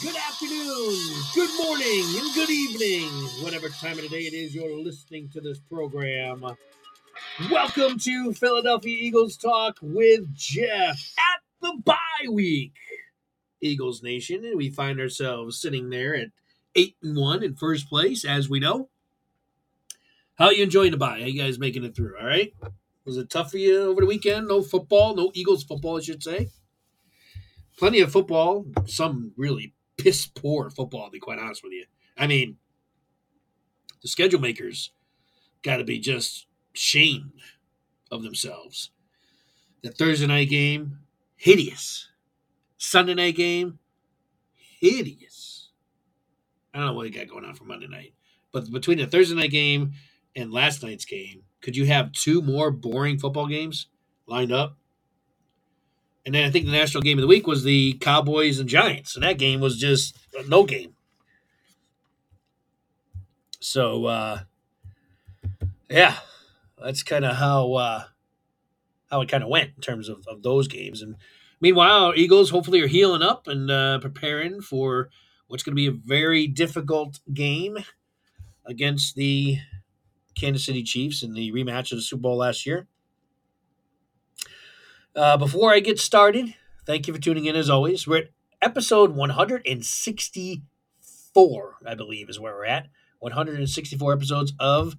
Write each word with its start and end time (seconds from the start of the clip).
Good 0.00 0.14
afternoon, 0.14 0.96
good 1.34 1.50
morning, 1.58 2.04
and 2.18 2.32
good 2.32 2.50
evening, 2.50 3.08
whatever 3.42 3.68
time 3.68 3.98
of 3.98 4.02
the 4.02 4.08
day 4.08 4.20
it 4.20 4.32
is 4.32 4.54
you're 4.54 4.78
listening 4.78 5.28
to 5.30 5.40
this 5.40 5.58
program. 5.58 6.44
Welcome 7.50 7.98
to 7.98 8.32
Philadelphia 8.32 8.96
Eagles 8.96 9.36
Talk 9.36 9.78
with 9.82 10.32
Geoff 10.36 11.14
at 11.18 11.40
the 11.60 11.80
bye 11.84 12.28
week. 12.30 12.74
Eagles 13.60 14.00
Nation, 14.00 14.44
and 14.44 14.56
we 14.56 14.70
find 14.70 15.00
ourselves 15.00 15.60
sitting 15.60 15.90
there 15.90 16.14
at 16.14 16.28
eight 16.76 16.94
and 17.02 17.16
one 17.16 17.42
in 17.42 17.56
first 17.56 17.88
place, 17.88 18.24
as 18.24 18.48
we 18.48 18.60
know. 18.60 18.90
How 20.36 20.46
are 20.46 20.52
you 20.52 20.62
enjoying 20.62 20.92
the 20.92 20.96
bye? 20.96 21.18
How 21.18 21.26
you 21.26 21.42
guys 21.42 21.58
making 21.58 21.82
it 21.82 21.96
through? 21.96 22.16
All 22.20 22.26
right. 22.26 22.54
Was 23.04 23.16
it 23.16 23.30
tough 23.30 23.50
for 23.50 23.58
you 23.58 23.90
over 23.90 24.02
the 24.02 24.06
weekend? 24.06 24.46
No 24.46 24.62
football, 24.62 25.16
no 25.16 25.32
Eagles 25.34 25.64
football, 25.64 25.98
I 25.98 26.02
should 26.02 26.22
say. 26.22 26.50
Plenty 27.76 28.00
of 28.00 28.12
football, 28.12 28.64
some 28.86 29.32
really 29.36 29.74
piss 29.98 30.26
poor 30.26 30.70
football, 30.70 31.06
to 31.06 31.10
be 31.10 31.18
quite 31.18 31.38
honest 31.38 31.62
with 31.62 31.72
you. 31.72 31.84
I 32.16 32.26
mean, 32.26 32.56
the 34.00 34.08
schedule 34.08 34.40
makers 34.40 34.92
got 35.62 35.76
to 35.78 35.84
be 35.84 35.98
just 35.98 36.46
shamed 36.72 37.32
of 38.10 38.22
themselves. 38.22 38.90
The 39.82 39.90
Thursday 39.90 40.26
night 40.26 40.48
game, 40.48 40.98
hideous. 41.36 42.08
Sunday 42.78 43.14
night 43.14 43.36
game, 43.36 43.78
hideous. 44.54 45.70
I 46.72 46.78
don't 46.78 46.88
know 46.88 46.94
what 46.94 47.04
they 47.04 47.10
got 47.10 47.28
going 47.28 47.44
on 47.44 47.54
for 47.54 47.64
Monday 47.64 47.88
night, 47.88 48.14
but 48.52 48.70
between 48.70 48.98
the 48.98 49.06
Thursday 49.06 49.34
night 49.34 49.50
game 49.50 49.92
and 50.36 50.52
last 50.52 50.82
night's 50.82 51.04
game, 51.04 51.42
could 51.60 51.76
you 51.76 51.86
have 51.86 52.12
two 52.12 52.40
more 52.40 52.70
boring 52.70 53.18
football 53.18 53.48
games 53.48 53.88
lined 54.26 54.52
up? 54.52 54.76
And 56.28 56.34
then 56.34 56.44
I 56.44 56.50
think 56.50 56.66
the 56.66 56.72
national 56.72 57.02
game 57.02 57.16
of 57.16 57.22
the 57.22 57.26
week 57.26 57.46
was 57.46 57.64
the 57.64 57.94
Cowboys 58.02 58.58
and 58.58 58.68
Giants, 58.68 59.14
and 59.14 59.24
that 59.24 59.38
game 59.38 59.60
was 59.60 59.78
just 59.78 60.14
no 60.46 60.62
game. 60.62 60.92
So, 63.60 64.04
uh, 64.04 64.40
yeah, 65.88 66.16
that's 66.78 67.02
kind 67.02 67.24
of 67.24 67.36
how 67.36 67.72
uh, 67.72 68.04
how 69.10 69.22
it 69.22 69.30
kind 69.30 69.42
of 69.42 69.48
went 69.48 69.70
in 69.76 69.80
terms 69.80 70.10
of, 70.10 70.22
of 70.28 70.42
those 70.42 70.68
games. 70.68 71.00
And 71.00 71.16
meanwhile, 71.62 72.12
Eagles 72.14 72.50
hopefully 72.50 72.82
are 72.82 72.88
healing 72.88 73.22
up 73.22 73.48
and 73.48 73.70
uh, 73.70 73.98
preparing 73.98 74.60
for 74.60 75.08
what's 75.46 75.62
going 75.62 75.72
to 75.72 75.80
be 75.80 75.86
a 75.86 75.92
very 75.92 76.46
difficult 76.46 77.20
game 77.32 77.78
against 78.66 79.14
the 79.14 79.60
Kansas 80.34 80.66
City 80.66 80.82
Chiefs 80.82 81.22
in 81.22 81.32
the 81.32 81.50
rematch 81.52 81.90
of 81.90 81.96
the 81.96 82.02
Super 82.02 82.20
Bowl 82.20 82.36
last 82.36 82.66
year. 82.66 82.86
Uh, 85.18 85.36
before 85.36 85.74
I 85.74 85.80
get 85.80 85.98
started, 85.98 86.54
thank 86.86 87.08
you 87.08 87.14
for 87.14 87.20
tuning 87.20 87.46
in 87.46 87.56
as 87.56 87.68
always. 87.68 88.06
We're 88.06 88.18
at 88.18 88.28
episode 88.62 89.16
164, 89.16 91.74
I 91.84 91.94
believe, 91.96 92.30
is 92.30 92.38
where 92.38 92.54
we're 92.54 92.66
at. 92.66 92.86
164 93.18 94.12
episodes 94.12 94.52
of 94.60 94.96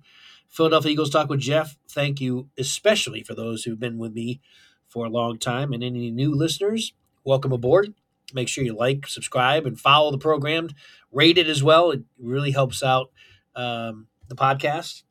Philadelphia 0.49 0.91
Eagles 0.91 1.09
Talk 1.09 1.29
with 1.29 1.39
Geoff. 1.39 1.77
Thank 1.87 2.19
you, 2.19 2.49
especially 2.57 3.23
for 3.23 3.33
those 3.33 3.63
who've 3.63 3.79
been 3.79 3.97
with 3.97 4.11
me 4.11 4.41
for 4.89 5.05
a 5.05 5.09
long 5.09 5.39
time 5.39 5.71
and 5.71 5.81
any 5.81 6.11
new 6.11 6.35
listeners. 6.35 6.91
Welcome 7.23 7.53
aboard. 7.53 7.93
Make 8.33 8.49
sure 8.49 8.65
you 8.65 8.75
like, 8.75 9.07
subscribe, 9.07 9.65
and 9.65 9.79
follow 9.79 10.11
the 10.11 10.17
program. 10.17 10.71
Rate 11.13 11.37
it 11.37 11.47
as 11.47 11.63
well. 11.63 11.91
It 11.91 12.01
really 12.21 12.51
helps 12.51 12.83
out 12.83 13.09
um, 13.55 14.07
the 14.27 14.35
podcast. 14.35 15.03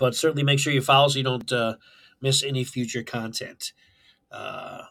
But 0.00 0.16
certainly 0.16 0.42
make 0.42 0.58
sure 0.58 0.72
you 0.72 0.82
follow 0.82 1.06
so 1.06 1.18
you 1.18 1.24
don't 1.24 1.52
uh, 1.52 1.76
miss 2.20 2.42
any 2.42 2.64
future 2.64 3.04
content. 3.04 3.72
Uh, 4.32 4.82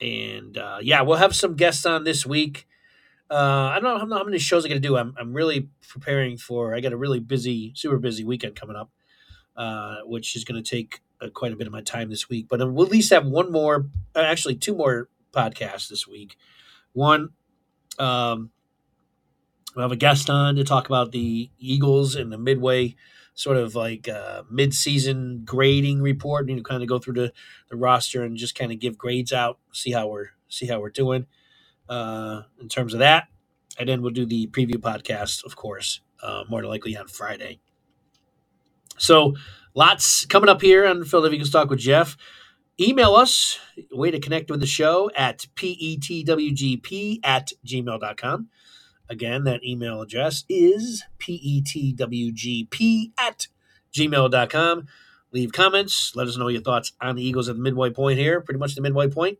and 0.00 0.56
uh, 0.56 0.78
yeah, 0.80 1.02
we'll 1.02 1.18
have 1.18 1.34
some 1.34 1.54
guests 1.54 1.84
on 1.84 2.04
this 2.04 2.24
week. 2.24 2.66
Uh, 3.30 3.70
I 3.74 3.80
don't 3.80 4.08
know 4.08 4.16
how 4.18 4.24
many 4.24 4.38
shows 4.38 4.64
I'm 4.64 4.70
going 4.70 4.82
to 4.82 4.88
do. 4.88 4.96
I'm, 4.96 5.14
I'm 5.18 5.32
really 5.32 5.68
preparing 5.88 6.36
for. 6.36 6.74
I 6.74 6.80
got 6.80 6.92
a 6.92 6.96
really 6.96 7.20
busy, 7.20 7.72
super 7.76 7.98
busy 7.98 8.24
weekend 8.24 8.56
coming 8.56 8.76
up, 8.76 8.90
uh, 9.56 9.98
which 10.04 10.34
is 10.34 10.44
going 10.44 10.62
to 10.62 10.68
take 10.68 11.00
uh, 11.20 11.28
quite 11.28 11.52
a 11.52 11.56
bit 11.56 11.66
of 11.66 11.72
my 11.72 11.82
time 11.82 12.10
this 12.10 12.28
week. 12.28 12.46
But 12.48 12.58
we'll 12.72 12.86
at 12.86 12.92
least 12.92 13.12
have 13.12 13.26
one 13.26 13.52
more, 13.52 13.86
uh, 14.16 14.20
actually 14.20 14.56
two 14.56 14.74
more 14.74 15.08
podcasts 15.32 15.88
this 15.88 16.08
week. 16.08 16.36
One, 16.92 17.30
um, 17.98 18.50
we'll 19.76 19.84
have 19.84 19.92
a 19.92 19.96
guest 19.96 20.28
on 20.28 20.56
to 20.56 20.64
talk 20.64 20.86
about 20.86 21.12
the 21.12 21.50
Eagles 21.58 22.16
and 22.16 22.32
the 22.32 22.38
Midway 22.38 22.96
sort 23.40 23.56
of 23.56 23.74
like 23.74 24.08
uh, 24.08 24.42
mid-season 24.50 25.42
grading 25.44 26.02
report. 26.02 26.48
You 26.48 26.56
know, 26.56 26.62
kind 26.62 26.82
of 26.82 26.88
go 26.88 26.98
through 26.98 27.14
the, 27.14 27.32
the 27.70 27.76
roster 27.76 28.22
and 28.22 28.36
just 28.36 28.54
kind 28.54 28.70
of 28.70 28.78
give 28.78 28.98
grades 28.98 29.32
out, 29.32 29.58
see 29.72 29.92
how 29.92 30.08
we're 30.08 30.30
see 30.48 30.66
how 30.66 30.80
we're 30.80 30.90
doing 30.90 31.26
uh, 31.88 32.42
in 32.60 32.68
terms 32.68 32.92
of 32.92 33.00
that. 33.00 33.28
And 33.78 33.88
then 33.88 34.02
we'll 34.02 34.12
do 34.12 34.26
the 34.26 34.48
preview 34.48 34.76
podcast, 34.76 35.44
of 35.44 35.56
course, 35.56 36.00
uh, 36.22 36.44
more 36.50 36.60
than 36.60 36.70
likely 36.70 36.96
on 36.96 37.08
Friday. 37.08 37.60
So 38.98 39.34
lots 39.74 40.26
coming 40.26 40.50
up 40.50 40.60
here 40.60 40.86
on 40.86 41.04
Philadelphia 41.04 41.36
Eagles 41.36 41.50
Talk 41.50 41.70
with 41.70 41.78
Geoff. 41.78 42.16
Email 42.78 43.14
us, 43.14 43.58
way 43.90 44.10
to 44.10 44.18
connect 44.20 44.50
with 44.50 44.60
the 44.60 44.66
show 44.66 45.10
at 45.16 45.46
petwgp 45.54 47.20
at 47.22 47.52
gmail.com. 47.66 48.48
Again, 49.10 49.44
that 49.44 49.64
email 49.64 50.00
address 50.00 50.44
is 50.48 51.02
petwgp 51.18 53.12
at 53.18 53.48
gmail.com. 53.92 54.86
Leave 55.32 55.52
comments. 55.52 56.14
Let 56.14 56.28
us 56.28 56.36
know 56.36 56.48
your 56.48 56.62
thoughts 56.62 56.92
on 57.00 57.16
the 57.16 57.24
Eagles 57.24 57.48
at 57.48 57.56
the 57.56 57.62
midway 57.62 57.90
point 57.90 58.20
here, 58.20 58.40
pretty 58.40 58.58
much 58.60 58.76
the 58.76 58.82
midway 58.82 59.08
point, 59.08 59.38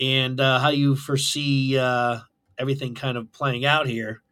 and 0.00 0.40
uh, 0.40 0.58
how 0.58 0.70
you 0.70 0.96
foresee 0.96 1.78
uh, 1.78 2.18
everything 2.58 2.94
kind 2.94 3.16
of 3.16 3.32
playing 3.32 3.64
out 3.64 3.86
here 3.86 4.22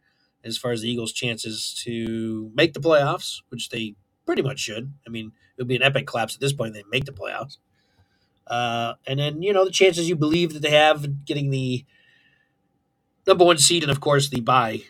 as 0.43 0.57
far 0.57 0.71
as 0.71 0.81
the 0.81 0.91
Eagles' 0.91 1.13
chances 1.13 1.73
to 1.85 2.51
make 2.53 2.73
the 2.73 2.81
playoffs, 2.81 3.41
which 3.49 3.69
they 3.69 3.95
pretty 4.25 4.41
much 4.41 4.59
should. 4.59 4.93
I 5.07 5.09
mean, 5.09 5.31
it 5.57 5.61
would 5.61 5.67
be 5.69 5.77
an 5.77 5.83
epic 5.83 6.07
collapse 6.07 6.35
at 6.35 6.41
this 6.41 6.53
point 6.53 6.75
if 6.75 6.83
they 6.83 6.89
make 6.91 7.05
the 7.05 7.13
playoffs. 7.13 7.57
Uh, 8.47 8.95
and 9.07 9.19
then, 9.19 9.41
you 9.41 9.53
know, 9.53 9.65
the 9.65 9.71
chances 9.71 10.09
you 10.09 10.15
believe 10.15 10.53
that 10.53 10.61
they 10.61 10.71
have 10.71 11.25
getting 11.25 11.49
the 11.49 11.85
number 13.27 13.45
one 13.45 13.57
seed, 13.57 13.83
and 13.83 13.91
of 13.91 13.99
course 13.99 14.29
the 14.29 14.41
bye 14.41 14.83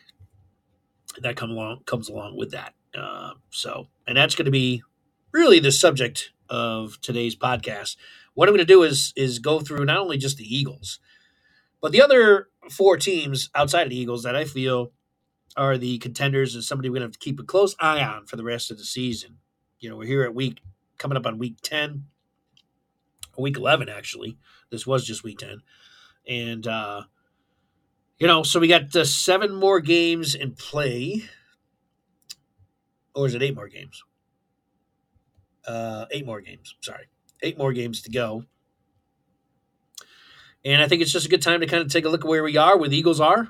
that 1.22 1.35
come 1.35 1.51
along 1.51 1.81
comes 1.85 2.09
along 2.09 2.38
with 2.38 2.51
that. 2.51 2.73
Uh, 2.97 3.34
so, 3.50 3.88
and 4.07 4.18
that's 4.18 4.35
going 4.35 4.46
to 4.46 4.51
be 4.51 4.84
really 5.31 5.59
the 5.59 5.72
subject 5.72 6.31
of 6.50 7.00
today's 7.01 7.35
podcast. 7.35 7.95
What 8.34 8.47
I'm 8.47 8.53
going 8.53 8.66
to 8.66 8.74
do 8.74 8.84
is 8.84 9.13
is 9.16 9.40
go 9.40 9.59
through 9.59 9.85
not 9.85 9.97
only 9.97 10.18
just 10.18 10.38
the 10.38 10.56
Eagles, 10.56 11.00
but 11.81 11.91
the 11.91 12.01
other 12.01 12.50
four 12.69 12.97
teams 12.97 13.50
outside 13.56 13.84
of 13.84 13.90
the 13.90 13.97
Eagles 13.97 14.24
that 14.24 14.35
I 14.35 14.45
feel 14.45 14.91
are 15.57 15.78
the 15.78 15.97
contenders 16.00 16.53
and 16.53 16.63
somebody 16.63 16.90
we're 16.90 16.95
going 16.95 17.01
to 17.01 17.07
have 17.07 17.13
to 17.13 17.19
keep 17.19 17.40
a 17.40 17.44
close 17.44 17.75
eye 17.79 18.03
on 18.03 18.25
for 18.25 18.35
the 18.35 18.44
rest 18.44 18.72
of 18.72 18.78
the 18.78 18.84
season. 18.84 19.38
You 19.79 19.90
know, 19.90 19.97
we're 19.97 20.07
here 20.07 20.24
at 20.24 20.35
week 20.35 20.59
coming 20.97 21.18
up 21.18 21.25
on 21.25 21.38
week 21.38 21.57
10, 21.62 22.06
week 23.38 23.57
11 23.57 23.88
actually. 23.88 24.38
This 24.69 24.85
was 24.85 25.06
just 25.06 25.24
week 25.24 25.39
10. 25.39 25.62
And 26.27 26.68
uh 26.68 27.04
you 28.19 28.27
know, 28.27 28.44
so 28.44 28.59
we 28.59 28.67
got 28.67 28.95
uh, 28.95 29.06
seven 29.06 29.53
more 29.53 29.79
games 29.79 30.35
in 30.35 30.53
play. 30.53 31.23
Or 33.13 33.25
is 33.25 33.33
it 33.33 33.41
eight 33.41 33.56
more 33.56 33.67
games? 33.67 34.03
Uh, 35.67 36.06
eight 36.12 36.25
more 36.25 36.41
games. 36.41 36.75
Sorry. 36.81 37.07
Eight 37.41 37.57
more 37.57 37.73
games 37.73 38.01
to 38.03 38.12
go. 38.12 38.45
And 40.63 40.81
I 40.81 40.88
think 40.88 41.01
it's 41.01 41.12
just 41.12 41.25
a 41.25 41.29
good 41.29 41.41
time 41.41 41.59
to 41.59 41.67
kind 41.67 41.83
of 41.83 41.91
take 41.91 42.06
a 42.06 42.09
look 42.09 42.25
at 42.25 42.29
where 42.29 42.44
we 42.44 42.57
are, 42.57 42.77
where 42.77 42.89
the 42.89 42.97
Eagles 42.97 43.19
are, 43.19 43.50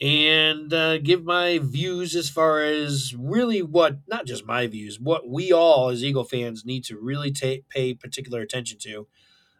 and 0.00 0.72
uh, 0.72 0.98
give 0.98 1.24
my 1.24 1.58
views 1.58 2.16
as 2.16 2.30
far 2.30 2.62
as 2.62 3.14
really 3.14 3.62
what, 3.62 3.98
not 4.06 4.26
just 4.26 4.46
my 4.46 4.66
views, 4.66 4.98
what 4.98 5.28
we 5.28 5.52
all 5.52 5.90
as 5.90 6.02
Eagle 6.02 6.24
fans 6.24 6.64
need 6.64 6.84
to 6.84 6.96
really 6.98 7.30
ta- 7.32 7.62
pay 7.68 7.92
particular 7.94 8.40
attention 8.40 8.78
to 8.78 9.06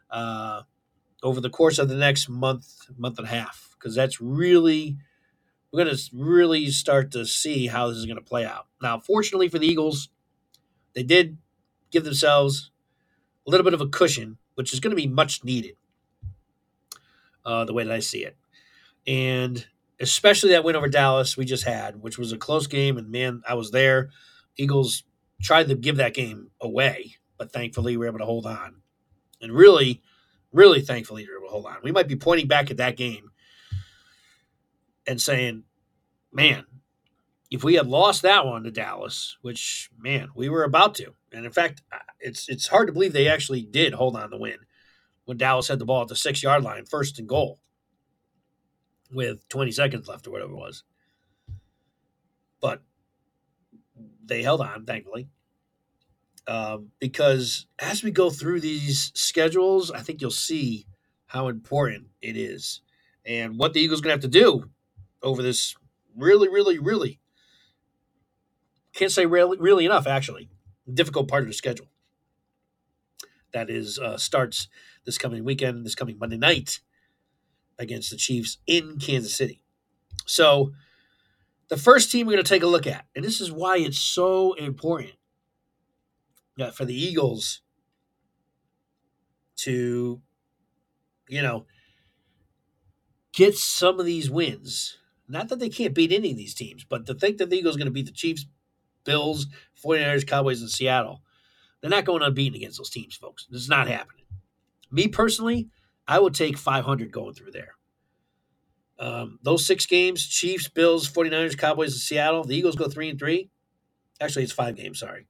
uh, 0.09 0.61
over 1.23 1.41
the 1.41 1.49
course 1.49 1.79
of 1.79 1.89
the 1.89 1.95
next 1.95 2.29
month, 2.29 2.67
month 2.97 3.17
and 3.17 3.27
a 3.27 3.31
half, 3.31 3.75
because 3.77 3.95
that's 3.95 4.21
really, 4.21 4.97
we're 5.71 5.83
going 5.83 5.95
to 5.95 6.03
really 6.13 6.67
start 6.67 7.11
to 7.11 7.25
see 7.25 7.67
how 7.67 7.87
this 7.87 7.97
is 7.97 8.05
going 8.05 8.17
to 8.17 8.23
play 8.23 8.45
out. 8.45 8.67
Now, 8.81 8.99
fortunately 8.99 9.49
for 9.49 9.59
the 9.59 9.67
Eagles, 9.67 10.09
they 10.95 11.03
did 11.03 11.37
give 11.91 12.03
themselves 12.03 12.71
a 13.47 13.51
little 13.51 13.63
bit 13.63 13.73
of 13.73 13.81
a 13.81 13.87
cushion, 13.87 14.37
which 14.55 14.73
is 14.73 14.79
going 14.79 14.91
to 14.91 15.01
be 15.01 15.07
much 15.07 15.43
needed, 15.43 15.75
uh, 17.45 17.65
the 17.65 17.73
way 17.73 17.83
that 17.83 17.93
I 17.93 17.99
see 17.99 18.23
it. 18.23 18.37
And 19.07 19.65
especially 19.99 20.51
that 20.51 20.63
win 20.63 20.75
over 20.75 20.87
Dallas 20.87 21.35
we 21.35 21.45
just 21.45 21.65
had, 21.65 22.01
which 22.01 22.17
was 22.17 22.31
a 22.31 22.37
close 22.37 22.67
game. 22.67 22.97
And 22.97 23.11
man, 23.11 23.41
I 23.47 23.55
was 23.55 23.71
there. 23.71 24.09
Eagles 24.57 25.03
tried 25.41 25.67
to 25.67 25.75
give 25.75 25.97
that 25.97 26.13
game 26.13 26.51
away, 26.61 27.15
but 27.37 27.51
thankfully 27.51 27.93
we 27.93 27.97
were 27.97 28.07
able 28.07 28.19
to 28.19 28.25
hold 28.25 28.45
on. 28.45 28.81
And 29.41 29.53
really, 29.53 30.01
really 30.51 30.79
able 30.79 31.47
to 31.47 31.47
hold 31.49 31.65
on. 31.65 31.77
We 31.83 31.91
might 31.91 32.07
be 32.07 32.15
pointing 32.15 32.47
back 32.47 32.71
at 32.71 32.77
that 32.77 32.97
game 32.97 33.31
and 35.07 35.21
saying, 35.21 35.63
man, 36.31 36.65
if 37.51 37.63
we 37.63 37.75
had 37.75 37.87
lost 37.87 38.21
that 38.23 38.45
one 38.45 38.63
to 38.63 38.71
Dallas, 38.71 39.37
which 39.41 39.89
man, 39.97 40.29
we 40.35 40.49
were 40.49 40.63
about 40.63 40.95
to, 40.95 41.13
and 41.31 41.45
in 41.45 41.51
fact, 41.51 41.81
it's 42.19 42.47
it's 42.49 42.67
hard 42.67 42.87
to 42.87 42.93
believe 42.93 43.13
they 43.13 43.27
actually 43.27 43.63
did 43.63 43.93
hold 43.93 44.15
on 44.15 44.29
to 44.31 44.37
win 44.37 44.57
when 45.25 45.37
Dallas 45.37 45.67
had 45.67 45.79
the 45.79 45.85
ball 45.85 46.03
at 46.03 46.07
the 46.09 46.15
six 46.15 46.43
yard 46.43 46.63
line, 46.63 46.85
first 46.85 47.19
and 47.19 47.27
goal. 47.27 47.59
with 49.11 49.47
20 49.49 49.71
seconds 49.71 50.07
left 50.07 50.27
or 50.27 50.31
whatever 50.31 50.51
it 50.51 50.55
was. 50.55 50.83
But 52.61 52.83
they 54.23 54.43
held 54.43 54.61
on, 54.61 54.85
thankfully. 54.85 55.29
Um, 56.47 56.89
because 56.99 57.67
as 57.77 58.03
we 58.03 58.11
go 58.11 58.29
through 58.29 58.61
these 58.61 59.11
schedules, 59.13 59.91
I 59.91 59.99
think 59.99 60.21
you'll 60.21 60.31
see 60.31 60.87
how 61.27 61.47
important 61.47 62.07
it 62.21 62.35
is 62.35 62.81
and 63.25 63.57
what 63.59 63.73
the 63.73 63.79
Eagles 63.79 64.01
going 64.01 64.09
to 64.09 64.23
have 64.23 64.31
to 64.31 64.39
do 64.39 64.69
over 65.21 65.43
this 65.43 65.75
really, 66.15 66.49
really, 66.49 66.79
really 66.79 67.19
can't 68.93 69.11
say 69.11 69.25
really, 69.25 69.57
really 69.57 69.85
enough, 69.85 70.07
actually, 70.07 70.49
difficult 70.91 71.27
part 71.27 71.43
of 71.43 71.47
the 71.47 71.53
schedule. 71.53 71.87
That 73.53 73.69
is 73.69 73.97
uh, 73.97 74.17
starts 74.17 74.67
this 75.05 75.17
coming 75.17 75.43
weekend, 75.43 75.85
this 75.85 75.95
coming 75.95 76.17
Monday 76.19 76.37
night 76.37 76.81
against 77.77 78.11
the 78.11 78.17
Chiefs 78.17 78.57
in 78.67 78.99
Kansas 78.99 79.33
City. 79.33 79.61
So, 80.25 80.73
the 81.69 81.77
first 81.77 82.11
team 82.11 82.27
we're 82.27 82.33
going 82.33 82.43
to 82.43 82.49
take 82.49 82.63
a 82.63 82.67
look 82.67 82.87
at, 82.87 83.05
and 83.15 83.23
this 83.23 83.39
is 83.39 83.51
why 83.51 83.77
it's 83.77 83.99
so 83.99 84.53
important 84.53 85.13
yeah, 86.59 86.71
for 86.71 86.83
the 86.83 86.93
Eagles 86.93 87.61
to, 89.55 90.21
you 91.29 91.41
know, 91.41 91.65
get 93.31 93.55
some 93.55 93.97
of 93.97 94.05
these 94.05 94.29
wins. 94.29 94.97
Not 95.29 95.47
that 95.49 95.59
they 95.59 95.69
can't 95.69 95.95
beat 95.95 96.11
any 96.11 96.31
of 96.31 96.37
these 96.37 96.53
teams, 96.53 96.83
but 96.83 97.05
to 97.05 97.13
think 97.13 97.37
that 97.37 97.49
the 97.49 97.55
Eagles 97.55 97.75
are 97.75 97.77
going 97.77 97.87
to 97.87 97.91
beat 97.91 98.07
the 98.07 98.11
Chiefs, 98.11 98.45
Bills, 99.05 99.47
49ers, 99.83 100.27
Cowboys, 100.27 100.59
and 100.59 100.69
Seattle, 100.69 101.21
they're 101.79 101.89
not 101.89 102.03
going 102.03 102.21
unbeaten 102.21 102.57
against 102.57 102.77
those 102.77 102.89
teams, 102.89 103.15
folks. 103.15 103.47
This 103.49 103.61
is 103.61 103.69
not 103.69 103.87
happening. 103.87 104.25
Me 104.91 105.07
personally, 105.07 105.69
I 106.09 106.19
would 106.19 106.33
take 106.33 106.57
500 106.57 107.09
going 107.09 107.35
through 107.35 107.51
there. 107.51 107.75
Um, 108.99 109.39
those 109.43 109.65
six 109.65 109.85
games 109.85 110.27
Chiefs, 110.27 110.67
Bills, 110.67 111.09
49ers, 111.09 111.57
Cowboys, 111.57 111.93
and 111.93 112.01
Seattle. 112.01 112.43
The 112.43 112.57
Eagles 112.57 112.75
go 112.75 112.89
three 112.89 113.09
and 113.09 113.17
three. 113.17 113.49
Actually, 114.19 114.43
it's 114.43 114.51
five 114.51 114.75
games, 114.75 114.99
sorry. 114.99 115.27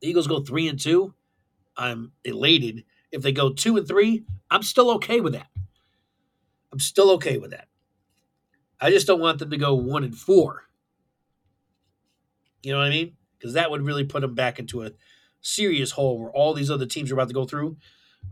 The 0.00 0.08
Eagles 0.08 0.26
go 0.26 0.40
three 0.40 0.68
and 0.68 0.78
two. 0.78 1.14
I'm 1.76 2.12
elated. 2.24 2.84
If 3.10 3.22
they 3.22 3.32
go 3.32 3.52
two 3.52 3.76
and 3.76 3.86
three, 3.86 4.24
I'm 4.50 4.62
still 4.62 4.90
okay 4.92 5.20
with 5.20 5.32
that. 5.32 5.48
I'm 6.72 6.80
still 6.80 7.10
okay 7.12 7.38
with 7.38 7.50
that. 7.52 7.68
I 8.80 8.90
just 8.90 9.06
don't 9.06 9.20
want 9.20 9.38
them 9.38 9.50
to 9.50 9.56
go 9.56 9.74
one 9.74 10.04
and 10.04 10.16
four. 10.16 10.64
You 12.62 12.72
know 12.72 12.78
what 12.78 12.86
I 12.86 12.90
mean? 12.90 13.16
Because 13.38 13.54
that 13.54 13.70
would 13.70 13.82
really 13.82 14.04
put 14.04 14.20
them 14.20 14.34
back 14.34 14.58
into 14.58 14.82
a 14.82 14.92
serious 15.40 15.92
hole 15.92 16.20
where 16.20 16.30
all 16.30 16.54
these 16.54 16.70
other 16.70 16.86
teams 16.86 17.10
are 17.10 17.14
about 17.14 17.28
to 17.28 17.34
go 17.34 17.44
through 17.44 17.76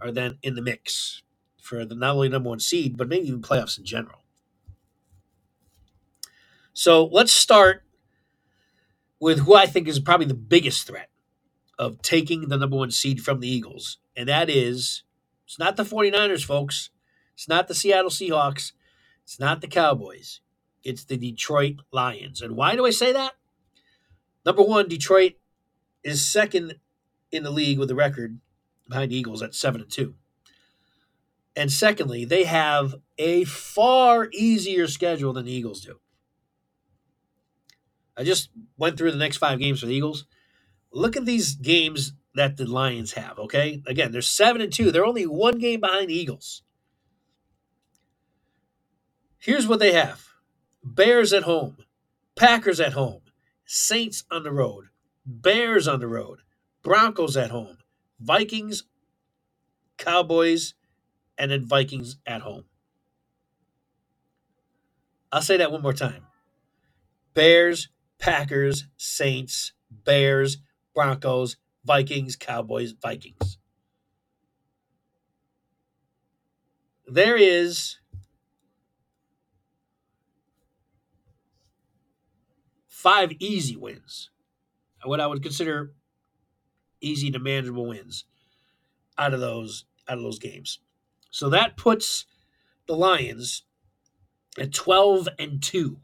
are 0.00 0.10
then 0.10 0.38
in 0.42 0.54
the 0.54 0.62
mix 0.62 1.22
for 1.60 1.84
the 1.84 1.94
not 1.94 2.14
only 2.14 2.28
number 2.28 2.48
one 2.48 2.60
seed, 2.60 2.96
but 2.96 3.08
maybe 3.08 3.28
even 3.28 3.42
playoffs 3.42 3.78
in 3.78 3.84
general. 3.84 4.22
So 6.72 7.06
let's 7.06 7.32
start 7.32 7.82
with 9.18 9.40
who 9.40 9.54
I 9.54 9.66
think 9.66 9.88
is 9.88 9.98
probably 9.98 10.26
the 10.26 10.34
biggest 10.34 10.86
threat 10.86 11.08
of 11.78 12.00
taking 12.02 12.48
the 12.48 12.56
number 12.56 12.76
one 12.76 12.90
seed 12.90 13.22
from 13.22 13.40
the 13.40 13.48
Eagles. 13.48 13.98
And 14.16 14.28
that 14.28 14.48
is, 14.48 15.02
it's 15.44 15.58
not 15.58 15.76
the 15.76 15.84
49ers, 15.84 16.44
folks. 16.44 16.90
It's 17.34 17.48
not 17.48 17.68
the 17.68 17.74
Seattle 17.74 18.10
Seahawks. 18.10 18.72
It's 19.24 19.38
not 19.38 19.60
the 19.60 19.68
Cowboys. 19.68 20.40
It's 20.82 21.04
the 21.04 21.16
Detroit 21.16 21.76
Lions. 21.92 22.40
And 22.40 22.56
why 22.56 22.76
do 22.76 22.86
I 22.86 22.90
say 22.90 23.12
that? 23.12 23.32
Number 24.44 24.62
one, 24.62 24.88
Detroit 24.88 25.34
is 26.04 26.24
second 26.24 26.76
in 27.32 27.42
the 27.42 27.50
league 27.50 27.78
with 27.78 27.90
a 27.90 27.94
record 27.94 28.38
behind 28.88 29.10
the 29.10 29.16
Eagles 29.16 29.42
at 29.42 29.54
seven 29.54 29.80
and 29.80 29.90
two. 29.90 30.14
And 31.56 31.72
secondly, 31.72 32.24
they 32.24 32.44
have 32.44 32.94
a 33.18 33.44
far 33.44 34.28
easier 34.32 34.86
schedule 34.86 35.32
than 35.32 35.46
the 35.46 35.52
Eagles 35.52 35.80
do. 35.80 35.98
I 38.16 38.24
just 38.24 38.50
went 38.76 38.96
through 38.96 39.10
the 39.12 39.18
next 39.18 39.38
five 39.38 39.58
games 39.58 39.80
for 39.80 39.86
the 39.86 39.94
Eagles. 39.94 40.26
Look 40.92 41.16
at 41.16 41.26
these 41.26 41.54
games 41.54 42.12
that 42.34 42.56
the 42.56 42.66
Lions 42.66 43.12
have, 43.12 43.38
okay? 43.38 43.82
Again, 43.86 44.12
they're 44.12 44.22
seven 44.22 44.60
and 44.60 44.72
two. 44.72 44.90
They're 44.90 45.06
only 45.06 45.26
one 45.26 45.58
game 45.58 45.80
behind 45.80 46.08
the 46.08 46.18
Eagles. 46.18 46.62
Here's 49.38 49.66
what 49.66 49.78
they 49.78 49.92
have 49.92 50.26
Bears 50.82 51.32
at 51.32 51.44
home, 51.44 51.78
Packers 52.36 52.80
at 52.80 52.92
home, 52.92 53.22
Saints 53.64 54.24
on 54.30 54.42
the 54.42 54.52
road, 54.52 54.86
Bears 55.24 55.88
on 55.88 56.00
the 56.00 56.08
road, 56.08 56.40
Broncos 56.82 57.36
at 57.36 57.50
home, 57.50 57.78
Vikings, 58.20 58.84
Cowboys, 59.98 60.74
and 61.38 61.50
then 61.50 61.64
Vikings 61.64 62.16
at 62.26 62.42
home. 62.42 62.64
I'll 65.32 65.42
say 65.42 65.56
that 65.58 65.72
one 65.72 65.82
more 65.82 65.92
time 65.92 66.26
Bears, 67.34 67.88
Packers, 68.18 68.86
Saints, 68.96 69.72
Bears, 69.90 70.58
Broncos, 70.96 71.58
Vikings, 71.84 72.36
Cowboys, 72.36 72.92
Vikings. 72.92 73.58
There 77.06 77.36
is 77.36 77.98
five 82.88 83.30
easy 83.38 83.76
wins. 83.76 84.30
What 85.04 85.20
I 85.20 85.26
would 85.26 85.42
consider 85.42 85.92
easy 87.02 87.30
to 87.30 87.38
manageable 87.38 87.86
wins 87.86 88.24
out 89.18 89.34
of 89.34 89.40
those 89.40 89.84
out 90.08 90.16
of 90.16 90.24
those 90.24 90.38
games. 90.38 90.80
So 91.30 91.50
that 91.50 91.76
puts 91.76 92.24
the 92.86 92.96
Lions 92.96 93.64
at 94.58 94.72
12 94.72 95.28
and 95.38 95.62
2. 95.62 95.98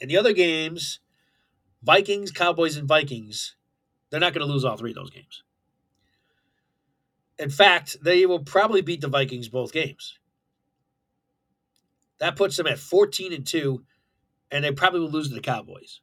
And 0.00 0.10
the 0.10 0.18
other 0.18 0.32
games, 0.34 1.00
Vikings, 1.82 2.30
Cowboys, 2.30 2.76
and 2.76 2.88
Vikings, 2.88 3.56
they're 4.10 4.20
not 4.20 4.34
going 4.34 4.46
to 4.46 4.52
lose 4.52 4.64
all 4.64 4.76
three 4.76 4.90
of 4.90 4.96
those 4.96 5.10
games. 5.10 5.42
In 7.38 7.50
fact, 7.50 7.96
they 8.02 8.26
will 8.26 8.44
probably 8.44 8.82
beat 8.82 9.00
the 9.00 9.08
Vikings 9.08 9.48
both 9.48 9.72
games. 9.72 10.18
That 12.18 12.36
puts 12.36 12.56
them 12.56 12.66
at 12.66 12.78
14 12.78 13.32
and 13.32 13.46
2, 13.46 13.82
and 14.50 14.64
they 14.64 14.72
probably 14.72 15.00
will 15.00 15.10
lose 15.10 15.28
to 15.28 15.34
the 15.34 15.40
Cowboys. 15.40 16.00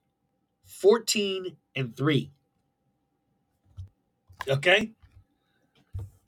14 0.66 1.58
and 1.76 1.96
3. 1.96 2.32
Okay? 4.48 4.94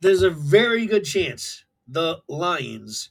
there's 0.01 0.22
a 0.22 0.29
very 0.29 0.86
good 0.86 1.03
chance 1.03 1.65
the 1.88 2.20
Lions 2.27 3.10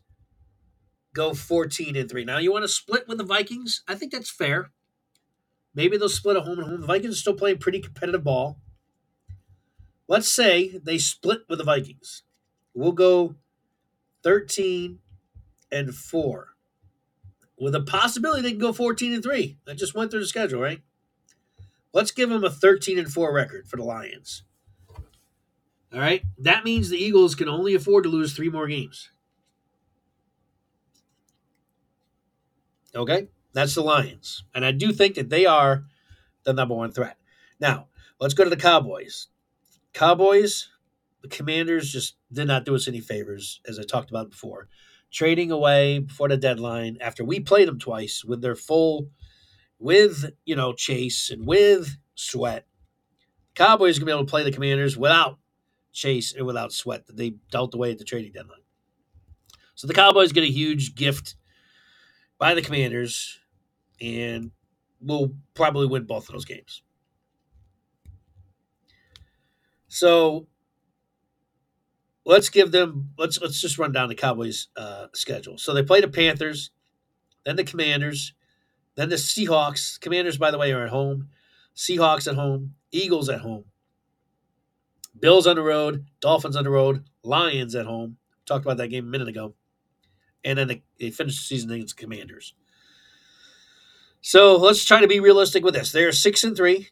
go 1.14 1.34
14 1.34 1.96
and 1.96 2.08
3. 2.08 2.24
Now, 2.24 2.38
you 2.38 2.52
want 2.52 2.64
to 2.64 2.68
split 2.68 3.08
with 3.08 3.18
the 3.18 3.24
Vikings? 3.24 3.82
I 3.88 3.94
think 3.94 4.12
that's 4.12 4.30
fair. 4.30 4.70
Maybe 5.78 5.96
they'll 5.96 6.08
split 6.08 6.36
a 6.36 6.40
home 6.40 6.58
and 6.58 6.66
home. 6.66 6.80
The 6.80 6.88
Vikings 6.88 7.14
are 7.14 7.20
still 7.20 7.34
playing 7.34 7.58
pretty 7.58 7.78
competitive 7.78 8.24
ball. 8.24 8.58
Let's 10.08 10.28
say 10.28 10.76
they 10.82 10.98
split 10.98 11.42
with 11.48 11.58
the 11.58 11.64
Vikings. 11.64 12.24
We'll 12.74 12.90
go 12.90 13.36
13 14.24 14.98
and 15.70 15.94
4. 15.94 16.48
With 17.60 17.76
a 17.76 17.80
possibility 17.80 18.42
they 18.42 18.50
can 18.50 18.58
go 18.58 18.72
14 18.72 19.12
and 19.12 19.22
3. 19.22 19.56
I 19.68 19.74
just 19.74 19.94
went 19.94 20.10
through 20.10 20.18
the 20.18 20.26
schedule, 20.26 20.60
right? 20.60 20.82
Let's 21.92 22.10
give 22.10 22.28
them 22.28 22.42
a 22.42 22.50
13 22.50 22.98
and 22.98 23.12
4 23.12 23.32
record 23.32 23.68
for 23.68 23.76
the 23.76 23.84
Lions. 23.84 24.42
All 25.94 26.00
right. 26.00 26.24
That 26.38 26.64
means 26.64 26.88
the 26.88 26.98
Eagles 26.98 27.36
can 27.36 27.48
only 27.48 27.76
afford 27.76 28.02
to 28.02 28.10
lose 28.10 28.34
three 28.34 28.50
more 28.50 28.66
games. 28.66 29.12
Okay. 32.96 33.28
That's 33.58 33.74
the 33.74 33.82
Lions. 33.82 34.44
And 34.54 34.64
I 34.64 34.70
do 34.70 34.92
think 34.92 35.16
that 35.16 35.30
they 35.30 35.44
are 35.44 35.82
the 36.44 36.52
number 36.52 36.76
one 36.76 36.92
threat. 36.92 37.16
Now, 37.58 37.88
let's 38.20 38.32
go 38.32 38.44
to 38.44 38.50
the 38.50 38.56
Cowboys. 38.56 39.26
Cowboys, 39.92 40.68
the 41.22 41.28
Commanders 41.28 41.90
just 41.90 42.14
did 42.32 42.46
not 42.46 42.64
do 42.64 42.76
us 42.76 42.86
any 42.86 43.00
favors, 43.00 43.60
as 43.66 43.80
I 43.80 43.82
talked 43.82 44.10
about 44.10 44.30
before. 44.30 44.68
Trading 45.10 45.50
away 45.50 45.98
before 45.98 46.28
the 46.28 46.36
deadline 46.36 46.98
after 47.00 47.24
we 47.24 47.40
played 47.40 47.66
them 47.66 47.80
twice 47.80 48.24
with 48.24 48.42
their 48.42 48.54
full, 48.54 49.08
with, 49.80 50.30
you 50.44 50.54
know, 50.54 50.72
Chase 50.72 51.28
and 51.28 51.44
with 51.44 51.96
Sweat. 52.14 52.64
Cowboys 53.56 53.98
going 53.98 54.06
to 54.06 54.12
be 54.12 54.16
able 54.16 54.24
to 54.24 54.30
play 54.30 54.44
the 54.44 54.52
Commanders 54.52 54.96
without 54.96 55.40
Chase 55.92 56.32
and 56.32 56.46
without 56.46 56.72
Sweat 56.72 57.08
that 57.08 57.16
they 57.16 57.30
dealt 57.50 57.74
away 57.74 57.90
at 57.90 57.98
the 57.98 58.04
trading 58.04 58.30
deadline. 58.30 58.60
So 59.74 59.88
the 59.88 59.94
Cowboys 59.94 60.30
get 60.30 60.44
a 60.44 60.46
huge 60.46 60.94
gift 60.94 61.34
by 62.38 62.54
the 62.54 62.62
Commanders 62.62 63.37
and 64.00 64.52
we'll 65.00 65.34
probably 65.54 65.86
win 65.86 66.04
both 66.04 66.28
of 66.28 66.32
those 66.34 66.44
games. 66.44 66.82
So 69.88 70.48
let's 72.24 72.48
give 72.50 72.72
them 72.72 73.10
let's 73.18 73.40
let's 73.40 73.60
just 73.60 73.78
run 73.78 73.92
down 73.92 74.08
the 74.08 74.14
Cowboys 74.14 74.68
uh, 74.76 75.06
schedule. 75.14 75.58
So 75.58 75.74
they 75.74 75.82
play 75.82 76.00
the 76.00 76.08
Panthers, 76.08 76.70
then 77.44 77.56
the 77.56 77.64
Commanders, 77.64 78.34
then 78.96 79.08
the 79.10 79.16
Seahawks. 79.16 80.00
Commanders, 80.00 80.38
by 80.38 80.50
the 80.50 80.58
way, 80.58 80.72
are 80.72 80.84
at 80.84 80.90
home. 80.90 81.28
Seahawks 81.76 82.28
at 82.28 82.36
home. 82.36 82.74
Eagles 82.92 83.28
at 83.28 83.40
home. 83.40 83.64
Bills 85.18 85.46
on 85.46 85.56
the 85.56 85.62
road, 85.62 86.06
Dolphins 86.20 86.56
on 86.56 86.64
the 86.64 86.70
road, 86.70 87.04
Lions 87.24 87.74
at 87.74 87.86
home. 87.86 88.18
Talked 88.46 88.64
about 88.64 88.78
that 88.78 88.88
game 88.88 89.06
a 89.06 89.10
minute 89.10 89.28
ago. 89.28 89.54
and 90.44 90.58
then 90.58 90.68
they, 90.68 90.82
they 90.98 91.10
finish 91.10 91.36
the 91.36 91.42
season 91.42 91.70
against 91.70 91.96
Commanders. 91.96 92.54
So 94.20 94.56
let's 94.56 94.84
try 94.84 95.00
to 95.00 95.08
be 95.08 95.20
realistic 95.20 95.64
with 95.64 95.74
this. 95.74 95.92
They're 95.92 96.12
six 96.12 96.44
and 96.44 96.56
three. 96.56 96.88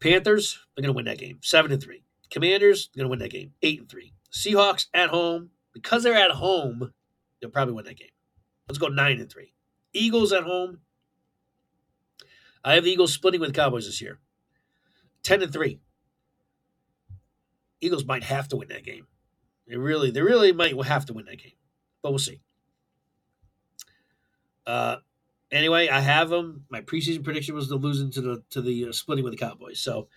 Panthers, 0.00 0.58
they're 0.74 0.82
going 0.82 0.92
to 0.92 0.96
win 0.96 1.04
that 1.06 1.18
game. 1.18 1.38
Seven 1.42 1.72
and 1.72 1.82
three. 1.82 2.02
Commanders, 2.30 2.90
they're 2.94 3.02
going 3.02 3.08
to 3.08 3.10
win 3.10 3.18
that 3.20 3.30
game. 3.30 3.52
Eight 3.62 3.80
and 3.80 3.88
three. 3.88 4.12
Seahawks 4.32 4.86
at 4.92 5.10
home, 5.10 5.50
because 5.72 6.02
they're 6.02 6.14
at 6.14 6.32
home, 6.32 6.92
they'll 7.40 7.50
probably 7.50 7.74
win 7.74 7.84
that 7.84 7.98
game. 7.98 8.08
Let's 8.68 8.78
go 8.78 8.88
nine 8.88 9.20
and 9.20 9.30
three. 9.30 9.52
Eagles 9.92 10.32
at 10.32 10.42
home. 10.42 10.80
I 12.64 12.74
have 12.74 12.84
the 12.84 12.90
Eagles 12.90 13.12
splitting 13.12 13.40
with 13.40 13.54
Cowboys 13.54 13.86
this 13.86 14.00
year. 14.00 14.18
Ten 15.22 15.42
and 15.42 15.52
three. 15.52 15.80
Eagles 17.80 18.04
might 18.04 18.24
have 18.24 18.48
to 18.48 18.56
win 18.56 18.68
that 18.68 18.84
game. 18.84 19.06
They 19.68 19.76
really, 19.76 20.10
they 20.10 20.22
really 20.22 20.52
might 20.52 20.74
have 20.84 21.06
to 21.06 21.12
win 21.12 21.26
that 21.26 21.38
game, 21.38 21.52
but 22.02 22.10
we'll 22.10 22.18
see. 22.18 22.40
Uh, 24.66 24.96
anyway, 25.54 25.88
I 25.88 26.00
have 26.00 26.28
them. 26.28 26.64
My 26.70 26.80
preseason 26.80 27.24
prediction 27.24 27.54
was 27.54 27.68
the 27.68 27.76
losing 27.76 28.10
to 28.12 28.20
the 28.20 28.42
to 28.50 28.60
the 28.60 28.88
uh, 28.88 28.92
splitting 28.92 29.24
with 29.24 29.32
the 29.32 29.38
Cowboys. 29.38 29.80
So 29.80 30.08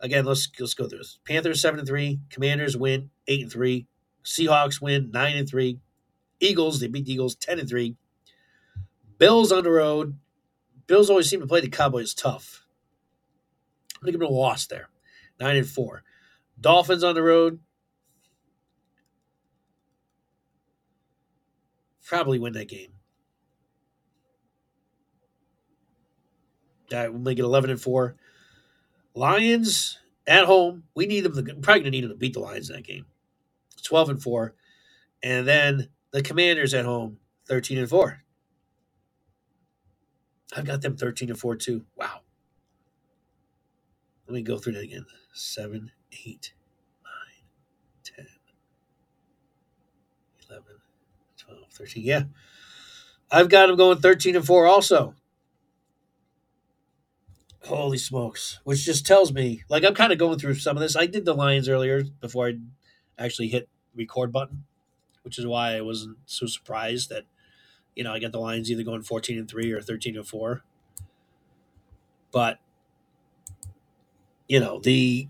again, 0.00 0.24
let's 0.24 0.48
let's 0.58 0.74
go 0.74 0.86
through 0.86 0.98
this. 0.98 1.18
Panthers 1.24 1.60
seven 1.60 1.80
and 1.80 1.88
three. 1.88 2.20
Commanders 2.30 2.76
win 2.76 3.10
eight 3.28 3.42
and 3.42 3.52
three. 3.52 3.86
Seahawks 4.24 4.80
win 4.80 5.10
nine 5.12 5.36
and 5.36 5.48
three. 5.48 5.80
Eagles 6.40 6.80
they 6.80 6.86
beat 6.88 7.06
the 7.06 7.12
Eagles 7.12 7.34
ten 7.34 7.58
and 7.58 7.68
three. 7.68 7.96
Bills 9.18 9.52
on 9.52 9.64
the 9.64 9.70
road. 9.70 10.18
Bills 10.86 11.10
always 11.10 11.28
seem 11.28 11.40
to 11.40 11.46
play 11.46 11.60
the 11.60 11.68
Cowboys 11.68 12.14
tough. 12.14 12.64
I'm 13.96 14.06
gonna 14.06 14.12
give 14.12 14.20
them 14.20 14.30
a 14.30 14.32
loss 14.32 14.66
there, 14.66 14.88
nine 15.38 15.56
and 15.56 15.68
four. 15.68 16.02
Dolphins 16.58 17.04
on 17.04 17.14
the 17.14 17.22
road. 17.22 17.60
Probably 22.04 22.38
win 22.38 22.54
that 22.54 22.68
game. 22.68 22.92
That 26.90 27.12
will 27.12 27.20
make 27.20 27.38
it 27.38 27.44
eleven 27.44 27.70
and 27.70 27.80
four. 27.80 28.16
Lions 29.14 29.98
at 30.26 30.44
home. 30.44 30.84
We 30.94 31.06
need 31.06 31.20
them. 31.22 31.34
To, 31.34 31.54
probably 31.54 31.80
gonna 31.80 31.90
need 31.90 32.04
them 32.04 32.10
to 32.10 32.16
beat 32.16 32.34
the 32.34 32.40
Lions 32.40 32.70
in 32.70 32.76
that 32.76 32.84
game. 32.84 33.06
Twelve 33.82 34.10
and 34.10 34.22
four, 34.22 34.54
and 35.22 35.46
then 35.46 35.88
the 36.12 36.22
Commanders 36.22 36.74
at 36.74 36.84
home, 36.84 37.18
thirteen 37.46 37.78
and 37.78 37.88
four. 37.88 38.22
I've 40.56 40.66
got 40.66 40.82
them 40.82 40.96
thirteen 40.96 41.30
and 41.30 41.38
four 41.38 41.56
too. 41.56 41.84
Wow. 41.96 42.20
Let 44.30 44.34
me 44.34 44.42
go 44.42 44.58
through 44.58 44.74
that 44.74 44.84
again. 44.84 45.06
Seven, 45.32 45.90
eight, 46.24 46.52
nine, 47.02 47.44
10, 48.04 48.26
11, 50.48 50.64
12, 51.36 51.58
13. 51.72 52.04
Yeah. 52.04 52.22
I've 53.28 53.48
got 53.48 53.66
them 53.66 53.76
going 53.76 53.98
13 53.98 54.36
and 54.36 54.46
4 54.46 54.66
also. 54.68 55.14
Holy 57.64 57.98
smokes. 57.98 58.60
Which 58.64 58.84
just 58.84 59.06
tells 59.06 59.32
me, 59.32 59.64
like, 59.68 59.84
I'm 59.84 59.94
kind 59.94 60.12
of 60.12 60.18
going 60.18 60.38
through 60.38 60.54
some 60.54 60.76
of 60.76 60.80
this. 60.80 60.96
I 60.96 61.06
did 61.06 61.24
the 61.24 61.34
Lions 61.34 61.68
earlier 61.68 62.02
before 62.20 62.48
I 62.48 62.54
actually 63.18 63.48
hit 63.48 63.68
record 63.94 64.32
button, 64.32 64.64
which 65.22 65.38
is 65.38 65.46
why 65.46 65.76
I 65.76 65.80
wasn't 65.80 66.18
so 66.26 66.46
surprised 66.46 67.10
that, 67.10 67.24
you 67.94 68.04
know, 68.04 68.12
I 68.12 68.18
got 68.18 68.32
the 68.32 68.40
Lions 68.40 68.70
either 68.70 68.82
going 68.82 69.02
14 69.02 69.38
and 69.38 69.48
3 69.48 69.72
or 69.72 69.80
13 69.80 70.16
and 70.16 70.26
4. 70.26 70.62
But, 72.32 72.58
you 74.48 74.60
know, 74.60 74.80
the 74.80 75.28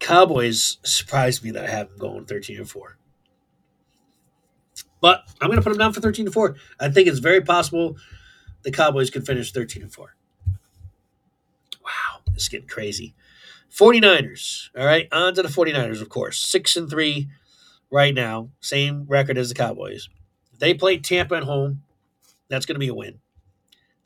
Cowboys 0.00 0.78
surprised 0.82 1.42
me 1.44 1.50
that 1.52 1.64
I 1.64 1.70
have 1.70 1.88
them 1.88 1.98
going 1.98 2.24
13 2.24 2.58
and 2.58 2.68
4. 2.68 2.96
But 5.00 5.22
I'm 5.40 5.48
going 5.48 5.58
to 5.58 5.62
put 5.62 5.70
them 5.70 5.78
down 5.78 5.92
for 5.92 6.00
13 6.00 6.26
to 6.26 6.32
4. 6.32 6.56
I 6.80 6.88
think 6.88 7.08
it's 7.08 7.20
very 7.20 7.40
possible 7.40 7.96
the 8.62 8.70
Cowboys 8.70 9.10
could 9.10 9.26
finish 9.26 9.52
13 9.52 9.82
and 9.82 9.92
4. 9.92 10.14
Wow, 11.84 12.20
this 12.32 12.44
is 12.44 12.48
getting 12.48 12.68
crazy. 12.68 13.14
49ers. 13.70 14.70
All 14.76 14.86
right, 14.86 15.08
on 15.12 15.34
to 15.34 15.42
the 15.42 15.48
49ers, 15.48 16.00
of 16.02 16.08
course. 16.08 16.38
6 16.40 16.76
and 16.76 16.90
3 16.90 17.28
right 17.90 18.14
now, 18.14 18.50
same 18.60 19.04
record 19.08 19.38
as 19.38 19.48
the 19.48 19.54
Cowboys. 19.54 20.08
They 20.58 20.74
play 20.74 20.98
Tampa 20.98 21.36
at 21.36 21.44
home. 21.44 21.82
That's 22.48 22.66
going 22.66 22.74
to 22.74 22.80
be 22.80 22.88
a 22.88 22.94
win. 22.94 23.20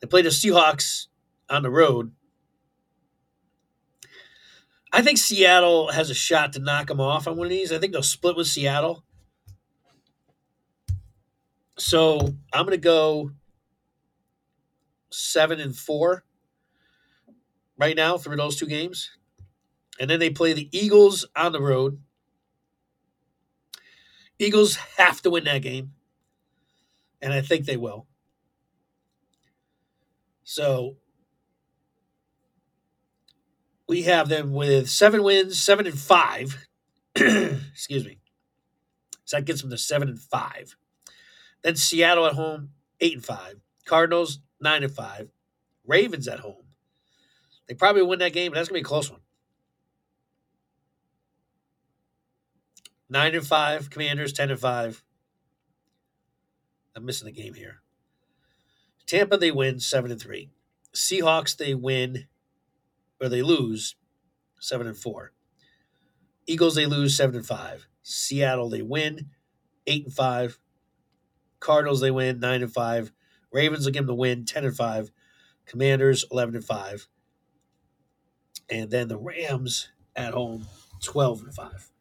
They 0.01 0.07
play 0.07 0.23
the 0.23 0.31
Seahawks 0.31 1.07
on 1.49 1.63
the 1.63 1.71
road. 1.71 2.13
I 4.93 5.01
think 5.01 5.17
Seattle 5.17 5.91
has 5.93 6.11
a 6.11 6.15
shot 6.15 6.53
to 6.53 6.59
knock 6.59 6.89
them 6.89 7.01
off 7.01 7.27
on 7.27 7.37
one 7.37 7.47
of 7.47 7.51
these. 7.51 7.73
I 7.73 7.79
think 7.79 7.93
they'll 7.93 8.03
split 8.03 8.37
with 8.37 8.47
Seattle. 8.47 9.05
So 11.79 12.35
I'm 12.53 12.67
going 12.67 12.73
to 12.73 12.77
go 12.77 13.31
seven 15.13 15.61
and 15.61 15.77
four 15.77 16.25
right 17.79 17.97
now 17.97 18.19
through 18.19 18.37
those 18.37 18.57
two 18.57 18.67
games. 18.67 19.11
And 20.01 20.09
then 20.09 20.21
they 20.21 20.31
play 20.31 20.53
the 20.53 20.69
Eagles 20.73 21.27
on 21.37 21.53
the 21.53 21.61
road. 21.61 22.01
Eagles 24.39 24.77
have 24.97 25.23
to 25.23 25.31
win 25.31 25.45
that 25.45 25.63
game. 25.63 25.93
And 27.21 27.33
I 27.33 27.41
think 27.41 27.67
they 27.67 27.77
will. 27.77 28.07
So 30.45 30.97
we 33.89 34.03
have 34.03 34.29
them 34.29 34.53
with 34.53 34.91
seven 34.91 35.23
wins, 35.23 35.61
seven 35.61 35.87
and 35.87 35.99
five. 35.99 36.67
Excuse 37.15 38.05
me. 38.05 38.19
So 39.25 39.37
that 39.37 39.45
gets 39.45 39.61
them 39.61 39.71
to 39.71 39.79
seven 39.79 40.09
and 40.09 40.21
five. 40.21 40.77
Then 41.63 41.77
Seattle 41.77 42.27
at 42.27 42.35
home, 42.35 42.71
eight 43.01 43.15
and 43.15 43.25
five. 43.25 43.57
Cardinals, 43.85 44.41
nine 44.63 44.83
and 44.83 44.93
five. 44.93 45.31
Ravens 45.87 46.29
at 46.29 46.41
home. 46.41 46.65
They 47.69 47.75
probably 47.75 48.03
win 48.03 48.21
that 48.21 48.33
game, 48.33 48.53
but 48.53 48.57
that's 48.57 48.69
gonna 48.69 48.79
be 48.79 48.83
a 48.83 48.85
close 48.85 49.11
one. 49.11 49.21
Nine 53.09 53.35
and 53.35 53.47
five. 53.47 53.91
Commanders, 53.91 54.33
ten 54.33 54.51
and 54.51 54.61
five. 54.61 55.03
I'm 56.95 57.05
missing 57.05 57.27
the 57.27 57.33
game 57.33 57.55
here. 57.55 57.83
Tampa, 59.07 59.37
they 59.37 59.51
win 59.51 59.81
seven 59.81 60.11
and 60.11 60.21
three. 60.21 60.51
Seahawks, 60.95 61.57
they 61.57 61.75
win 61.75 62.27
or 63.21 63.29
they 63.29 63.43
lose 63.43 63.97
seven 64.61 64.87
and 64.87 64.97
four. 64.97 65.33
Eagles, 66.47 66.75
they 66.75 66.87
lose 66.87 67.17
seven 67.17 67.37
and 67.37 67.47
five. 67.47 67.87
Seattle, 68.03 68.69
they 68.69 68.83
win 68.83 69.31
eight 69.87 70.05
and 70.05 70.15
five. 70.15 70.59
Cardinals, 71.61 72.01
they 72.01 72.11
win 72.11 72.41
nine 72.41 72.63
and 72.63 72.73
five. 72.73 73.13
Ravens 73.53 73.85
will 73.85 73.93
give 73.93 74.07
them 74.07 74.15
the 74.15 74.15
win 74.15 74.45
ten 74.45 74.65
and 74.65 74.77
five. 74.77 75.11
Commanders, 75.67 76.25
eleven 76.31 76.57
and 76.57 76.65
five. 76.65 77.07
And 78.71 78.91
then 78.91 79.09
the 79.09 79.19
Rams 79.19 79.89
at 80.17 80.35
home, 80.35 80.67
twelve 81.01 81.43
and 81.43 81.55
five. 81.55 81.93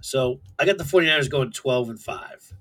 So 0.00 0.40
I 0.58 0.64
got 0.64 0.78
the 0.78 0.84
49ers 0.84 1.30
going 1.30 1.50
12 1.50 1.90
and 1.90 2.00
5. 2.00 2.54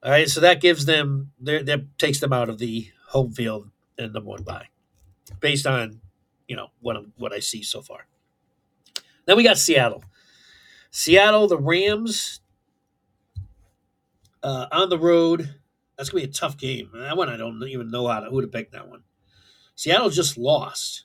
All 0.00 0.12
right, 0.12 0.28
so 0.28 0.40
that 0.40 0.60
gives 0.60 0.86
them 0.86 1.32
that 1.40 1.86
takes 1.98 2.20
them 2.20 2.32
out 2.32 2.48
of 2.48 2.58
the 2.58 2.88
home 3.08 3.32
field 3.32 3.68
and 3.98 4.12
number 4.12 4.30
one 4.30 4.44
bye, 4.44 4.68
based 5.40 5.66
on 5.66 6.00
you 6.46 6.54
know 6.54 6.68
what 6.80 6.96
I'm, 6.96 7.12
what 7.16 7.32
I 7.32 7.40
see 7.40 7.64
so 7.64 7.82
far. 7.82 8.06
Then 9.26 9.36
we 9.36 9.42
got 9.42 9.58
Seattle. 9.58 10.04
Seattle, 10.92 11.48
the 11.48 11.58
Rams 11.58 12.40
uh, 14.48 14.66
on 14.72 14.88
the 14.88 14.98
road. 14.98 15.54
That's 15.96 16.10
gonna 16.10 16.24
be 16.24 16.30
a 16.30 16.32
tough 16.32 16.56
game. 16.56 16.90
That 16.94 17.16
one 17.16 17.28
I 17.28 17.36
don't 17.36 17.62
even 17.64 17.90
know 17.90 18.06
how 18.06 18.20
to 18.20 18.30
who 18.30 18.40
to 18.40 18.48
pick 18.48 18.72
that 18.72 18.88
one. 18.88 19.02
Seattle 19.74 20.10
just 20.10 20.38
lost, 20.38 21.04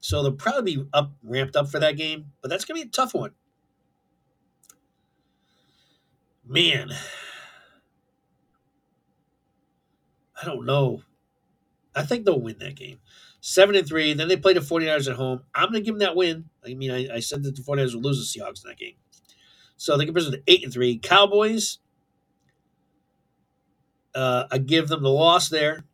so 0.00 0.22
they'll 0.22 0.32
probably 0.32 0.76
be 0.76 0.84
up 0.92 1.12
ramped 1.22 1.56
up 1.56 1.68
for 1.68 1.78
that 1.78 1.96
game. 1.96 2.32
But 2.42 2.50
that's 2.50 2.64
gonna 2.64 2.80
be 2.80 2.86
a 2.86 2.90
tough 2.90 3.14
one. 3.14 3.30
Man, 6.46 6.90
I 10.40 10.44
don't 10.44 10.66
know. 10.66 11.02
I 11.94 12.02
think 12.02 12.24
they'll 12.24 12.40
win 12.40 12.58
that 12.58 12.74
game. 12.74 12.98
Seven 13.40 13.76
and 13.76 13.86
three. 13.86 14.12
Then 14.12 14.28
they 14.28 14.36
play 14.36 14.52
the 14.54 14.60
49ers 14.60 15.08
at 15.08 15.16
home. 15.16 15.42
I'm 15.54 15.70
going 15.70 15.82
to 15.82 15.84
give 15.84 15.94
them 15.94 16.06
that 16.06 16.16
win. 16.16 16.46
I 16.66 16.74
mean, 16.74 16.90
I, 16.90 17.16
I 17.16 17.20
said 17.20 17.42
that 17.42 17.54
the 17.54 17.62
49ers 17.62 17.94
will 17.94 18.02
lose 18.02 18.18
the 18.18 18.40
Seahawks 18.40 18.64
in 18.64 18.70
that 18.70 18.78
game. 18.78 18.94
So 19.76 19.96
they 19.96 20.04
can 20.04 20.14
present 20.14 20.34
to 20.34 20.42
eight 20.46 20.64
and 20.64 20.72
three. 20.72 20.96
Cowboys, 20.98 21.78
uh, 24.14 24.44
I 24.50 24.58
give 24.58 24.88
them 24.88 25.02
the 25.02 25.10
loss 25.10 25.48
there. 25.48 25.84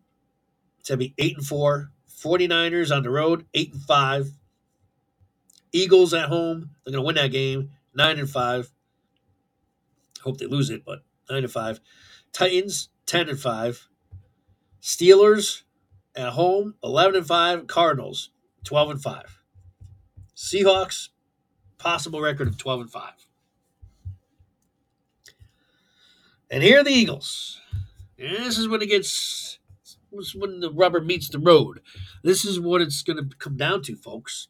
It's 0.80 0.88
going 0.88 0.98
to 0.98 1.06
be 1.06 1.14
eight 1.18 1.36
and 1.36 1.46
four. 1.46 1.90
49ers 2.22 2.94
on 2.94 3.02
the 3.02 3.10
road, 3.10 3.46
eight 3.54 3.72
and 3.72 3.82
five. 3.82 4.32
Eagles 5.72 6.14
at 6.14 6.28
home, 6.28 6.70
they're 6.84 6.92
going 6.92 7.02
to 7.02 7.06
win 7.06 7.14
that 7.16 7.30
game, 7.30 7.70
nine 7.94 8.18
and 8.18 8.28
five. 8.28 8.70
Hope 10.22 10.38
they 10.38 10.46
lose 10.46 10.70
it, 10.70 10.84
but 10.84 11.04
nine 11.30 11.44
and 11.44 11.52
five. 11.52 11.80
Titans, 12.32 12.88
ten 13.06 13.28
and 13.28 13.38
five. 13.38 13.88
Steelers 14.82 15.62
at 16.16 16.30
home, 16.30 16.74
11 16.82 17.16
and 17.16 17.26
5. 17.26 17.66
Cardinals, 17.66 18.30
12 18.64 18.90
and 18.90 19.02
5. 19.02 19.42
Seahawks, 20.36 21.08
possible 21.78 22.20
record 22.20 22.48
of 22.48 22.58
12 22.58 22.80
and 22.82 22.90
5. 22.90 23.02
And 26.50 26.62
here 26.62 26.80
are 26.80 26.84
the 26.84 26.90
Eagles. 26.90 27.60
And 28.18 28.36
this 28.36 28.58
is 28.58 28.68
when 28.68 28.82
it 28.82 28.88
gets 28.88 29.58
this 30.10 30.28
is 30.28 30.34
when 30.34 30.60
the 30.60 30.72
rubber 30.72 31.00
meets 31.00 31.28
the 31.28 31.38
road. 31.38 31.80
This 32.22 32.44
is 32.44 32.58
what 32.58 32.80
it's 32.80 33.02
going 33.02 33.16
to 33.16 33.36
come 33.36 33.56
down 33.56 33.82
to, 33.82 33.96
folks. 33.96 34.48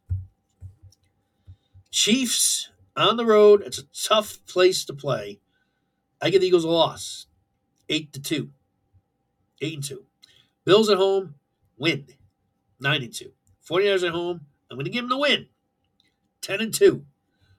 Chiefs 1.90 2.70
on 2.96 3.16
the 3.16 3.26
road. 3.26 3.62
It's 3.64 3.78
a 3.78 4.08
tough 4.08 4.38
place 4.46 4.84
to 4.84 4.92
play. 4.92 5.40
I 6.20 6.30
give 6.30 6.40
the 6.40 6.46
Eagles 6.46 6.64
a 6.64 6.68
loss. 6.68 7.26
Eight 7.88 8.12
to 8.12 8.20
two. 8.20 8.50
Eight 9.60 9.74
and 9.74 9.84
two. 9.84 10.04
Bills 10.64 10.88
at 10.90 10.96
home, 10.96 11.34
win. 11.76 12.06
Nine 12.80 13.02
and 13.02 13.14
two. 13.14 13.32
49ers 13.68 14.06
at 14.06 14.12
home. 14.12 14.46
I'm 14.70 14.76
going 14.76 14.84
to 14.84 14.90
give 14.90 15.02
them 15.02 15.10
the 15.10 15.18
win. 15.18 15.46
10 16.42 16.60
and 16.60 16.74
2. 16.74 17.04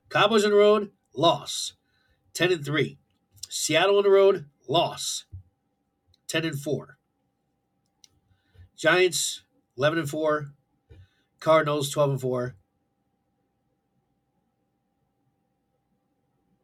Cowboys 0.10 0.44
on 0.44 0.51
the 0.51 0.58
road, 0.58 0.92
loss. 1.13 1.74
10 2.34 2.51
and 2.51 2.66
3. 2.66 2.98
Seattle 3.50 3.98
on 3.98 4.04
the 4.04 4.10
road, 4.10 4.46
loss. 4.68 5.25
10 6.30 6.46
and 6.46 6.60
4. 6.60 6.98
Giants, 8.78 9.42
11 9.78 10.00
and 10.00 10.10
4. 10.10 10.52
Cardinals, 11.42 11.90
12 11.90 12.10
and 12.12 12.22
4. 12.22 12.56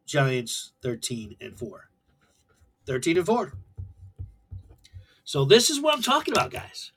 Giants, 0.06 0.72
13 0.82 1.36
and 1.40 1.58
4. 1.58 1.90
13 2.86 3.16
and 3.18 3.26
4. 3.26 3.52
So 5.24 5.44
this 5.44 5.68
is 5.68 5.80
what 5.80 5.94
I'm 5.94 6.02
talking 6.02 6.32
about, 6.32 6.52
guys. 6.52 6.92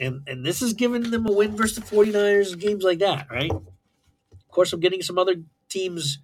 And 0.00 0.22
and 0.26 0.44
this 0.44 0.62
is 0.62 0.72
giving 0.72 1.10
them 1.10 1.26
a 1.26 1.32
win 1.32 1.56
versus 1.56 1.76
the 1.76 1.96
49ers 1.96 2.52
and 2.52 2.60
games 2.60 2.84
like 2.84 2.98
that, 2.98 3.30
right? 3.30 3.50
Of 3.50 4.48
course, 4.50 4.72
I'm 4.72 4.80
getting 4.80 5.02
some 5.02 5.18
other 5.18 5.36
teams 5.68 6.18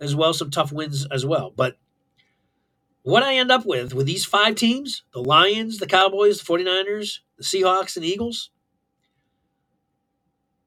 as 0.00 0.14
well, 0.14 0.34
some 0.34 0.50
tough 0.50 0.72
wins 0.72 1.06
as 1.06 1.24
well. 1.24 1.52
But 1.54 1.78
what 3.06 3.22
I 3.22 3.36
end 3.36 3.52
up 3.52 3.64
with 3.64 3.94
with 3.94 4.04
these 4.06 4.24
five 4.24 4.56
teams, 4.56 5.04
the 5.12 5.22
Lions, 5.22 5.78
the 5.78 5.86
Cowboys, 5.86 6.40
the 6.40 6.44
49ers, 6.44 7.20
the 7.38 7.44
Seahawks, 7.44 7.94
and 7.94 8.04
the 8.04 8.08
Eagles, 8.08 8.50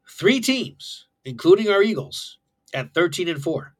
three 0.10 0.39
teams, 0.39 1.08
including 1.25 1.67
our 1.67 1.84
Eagles, 1.84 2.38
at 2.74 2.93
13 2.93 3.27
and 3.27 3.43
4. 3.43 3.75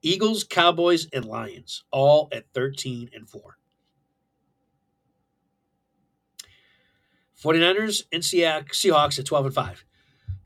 Eagles, 0.00 0.44
Cowboys, 0.44 1.08
and 1.12 1.24
Lions, 1.24 1.82
all 1.90 2.28
at 2.30 2.44
13 2.54 3.10
and 3.12 3.28
4. 3.28 3.58
49ers 7.42 8.04
and 8.12 8.22
Seahawks 8.22 9.18
at 9.18 9.26
12 9.26 9.46
and 9.46 9.54
5. 9.56 9.84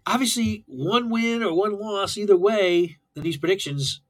Obviously, 0.07 0.65
one 0.67 1.11
win 1.11 1.43
or 1.43 1.55
one 1.55 1.79
loss, 1.79 2.17
either 2.17 2.37
way, 2.37 2.97
in 3.15 3.23
these 3.23 3.37
predictions 3.37 4.01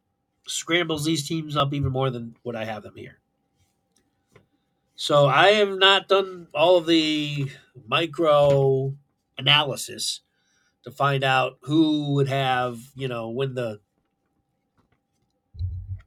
scrambles 0.46 1.04
these 1.04 1.26
teams 1.26 1.56
up 1.56 1.72
even 1.72 1.92
more 1.92 2.10
than 2.10 2.36
what 2.42 2.56
I 2.56 2.64
have 2.64 2.82
them 2.82 2.96
here. 2.96 3.18
So 4.94 5.26
I 5.26 5.52
have 5.52 5.78
not 5.78 6.08
done 6.08 6.48
all 6.54 6.76
of 6.76 6.86
the 6.86 7.50
micro 7.86 8.94
analysis 9.38 10.20
to 10.84 10.90
find 10.90 11.24
out 11.24 11.58
who 11.62 12.14
would 12.14 12.28
have, 12.28 12.78
you 12.94 13.08
know, 13.08 13.30
win 13.30 13.54
the 13.54 13.80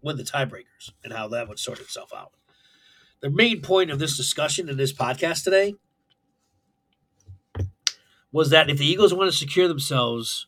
win 0.02 0.18
the 0.18 0.24
tiebreakers 0.24 0.92
and 1.04 1.14
how 1.14 1.28
that 1.30 1.48
would 1.48 1.58
sort 1.60 1.80
itself 1.80 2.12
out. 2.16 2.32
The 3.22 3.30
main 3.32 3.62
point 3.62 3.90
of 3.90 3.98
this 3.98 4.16
discussion 4.16 4.70
in 4.70 4.78
this 4.78 4.94
podcast 4.94 5.44
today 5.44 5.76
was 8.32 8.52
that 8.52 8.70
if 8.70 8.78
the 8.78 8.86
Eagles 8.86 9.14
want 9.14 9.32
to 9.32 9.38
secure 9.38 9.68
themselves 9.68 10.46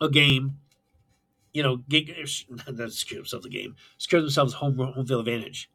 a 0.00 0.08
game, 0.08 0.59
you 1.52 1.62
know, 1.62 1.78
get, 1.88 2.08
not 2.68 2.92
secure 2.92 3.20
themselves 3.20 3.44
the 3.44 3.50
game, 3.50 3.76
secure 3.98 4.20
themselves 4.20 4.54
home 4.54 4.76
home 4.76 5.06
field 5.06 5.26
advantage 5.26 5.70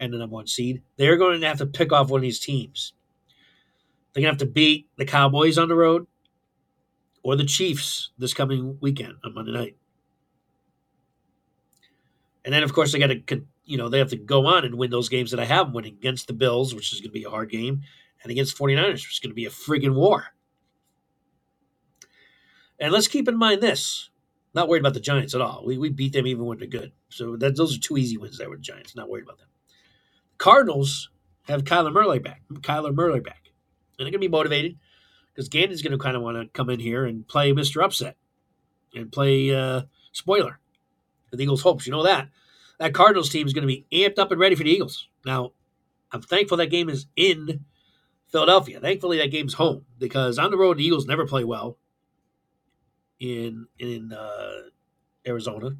and 0.00 0.12
the 0.12 0.18
number 0.18 0.34
one 0.34 0.46
seed, 0.46 0.82
they're 0.96 1.16
going 1.16 1.40
to 1.40 1.46
have 1.46 1.58
to 1.58 1.66
pick 1.66 1.92
off 1.92 2.10
one 2.10 2.18
of 2.18 2.22
these 2.22 2.40
teams. 2.40 2.92
They're 4.12 4.22
going 4.22 4.36
to 4.36 4.44
have 4.44 4.48
to 4.48 4.52
beat 4.52 4.88
the 4.96 5.04
Cowboys 5.04 5.58
on 5.58 5.68
the 5.68 5.74
road 5.74 6.06
or 7.22 7.36
the 7.36 7.44
Chiefs 7.44 8.10
this 8.18 8.34
coming 8.34 8.78
weekend 8.80 9.14
on 9.24 9.34
Monday 9.34 9.52
night. 9.52 9.76
And 12.44 12.52
then, 12.52 12.62
of 12.62 12.72
course, 12.72 12.92
they 12.92 12.98
got 12.98 13.08
to, 13.08 13.42
you 13.64 13.78
know, 13.78 13.88
they 13.88 13.98
have 13.98 14.10
to 14.10 14.16
go 14.16 14.46
on 14.46 14.64
and 14.64 14.74
win 14.74 14.90
those 14.90 15.08
games 15.08 15.30
that 15.30 15.40
I 15.40 15.46
have 15.46 15.72
winning 15.72 15.94
against 15.94 16.26
the 16.26 16.34
Bills, 16.34 16.74
which 16.74 16.92
is 16.92 17.00
going 17.00 17.10
to 17.10 17.14
be 17.18 17.24
a 17.24 17.30
hard 17.30 17.50
game, 17.50 17.82
and 18.22 18.30
against 18.30 18.58
49ers, 18.58 18.92
which 18.92 19.14
is 19.14 19.20
going 19.20 19.30
to 19.30 19.34
be 19.34 19.46
a 19.46 19.50
friggin' 19.50 19.94
war. 19.94 20.26
And 22.78 22.92
let's 22.92 23.08
keep 23.08 23.28
in 23.28 23.38
mind 23.38 23.62
this. 23.62 24.10
Not 24.54 24.68
worried 24.68 24.80
about 24.80 24.94
the 24.94 25.00
Giants 25.00 25.34
at 25.34 25.40
all. 25.40 25.64
We, 25.66 25.78
we 25.78 25.90
beat 25.90 26.12
them 26.12 26.26
even 26.26 26.44
when 26.44 26.58
they're 26.58 26.68
good. 26.68 26.92
So 27.08 27.36
that, 27.36 27.56
those 27.56 27.76
are 27.76 27.80
two 27.80 27.96
easy 27.96 28.16
wins 28.16 28.38
there 28.38 28.48
with 28.48 28.60
the 28.60 28.64
Giants. 28.64 28.94
Not 28.94 29.08
worried 29.08 29.24
about 29.24 29.38
them. 29.38 29.48
Cardinals 30.38 31.10
have 31.42 31.64
Kyler 31.64 31.92
Murray 31.92 32.20
back. 32.20 32.42
Kyler 32.52 32.94
Murray 32.94 33.20
back. 33.20 33.42
And 33.98 34.06
they're 34.06 34.12
going 34.12 34.12
to 34.12 34.18
be 34.18 34.28
motivated 34.28 34.76
because 35.32 35.48
Gannon's 35.48 35.82
going 35.82 35.92
to 35.92 35.98
kind 35.98 36.16
of 36.16 36.22
want 36.22 36.36
to 36.36 36.48
come 36.52 36.70
in 36.70 36.78
here 36.78 37.04
and 37.04 37.26
play 37.26 37.52
Mr. 37.52 37.82
Upset 37.82 38.16
and 38.94 39.10
play 39.10 39.54
uh, 39.54 39.82
spoiler. 40.12 40.60
The 41.32 41.42
Eagles' 41.42 41.62
hopes. 41.62 41.86
You 41.86 41.92
know 41.92 42.04
that. 42.04 42.28
That 42.78 42.94
Cardinals 42.94 43.30
team 43.30 43.46
is 43.46 43.52
going 43.52 43.66
to 43.66 43.66
be 43.66 43.86
amped 43.92 44.18
up 44.18 44.30
and 44.30 44.40
ready 44.40 44.54
for 44.54 44.62
the 44.62 44.70
Eagles. 44.70 45.08
Now, 45.26 45.52
I'm 46.12 46.22
thankful 46.22 46.58
that 46.58 46.70
game 46.70 46.88
is 46.88 47.06
in 47.16 47.64
Philadelphia. 48.30 48.78
Thankfully, 48.78 49.18
that 49.18 49.32
game's 49.32 49.54
home 49.54 49.84
because 49.98 50.38
on 50.38 50.52
the 50.52 50.56
road, 50.56 50.78
the 50.78 50.84
Eagles 50.84 51.06
never 51.06 51.26
play 51.26 51.42
well 51.42 51.78
in 53.24 53.66
in 53.78 54.12
uh, 54.12 54.62
Arizona. 55.26 55.76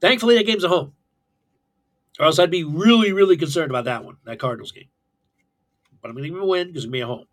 Thankfully, 0.00 0.36
that 0.36 0.46
game's 0.46 0.64
at 0.64 0.70
home, 0.70 0.92
or 2.18 2.26
else 2.26 2.38
I'd 2.38 2.50
be 2.50 2.64
really, 2.64 3.12
really 3.12 3.36
concerned 3.36 3.70
about 3.70 3.86
that 3.86 4.04
one, 4.04 4.16
that 4.24 4.38
Cardinals 4.38 4.72
game. 4.72 4.88
But 6.00 6.08
I'm 6.08 6.14
going 6.14 6.24
to 6.24 6.28
give 6.28 6.36
them 6.36 6.44
a 6.44 6.46
win 6.46 6.68
because 6.68 6.84
it's 6.84 6.90
going 6.90 6.92
to 6.92 6.96
be 6.98 7.02
at 7.02 7.06
home. 7.08 7.26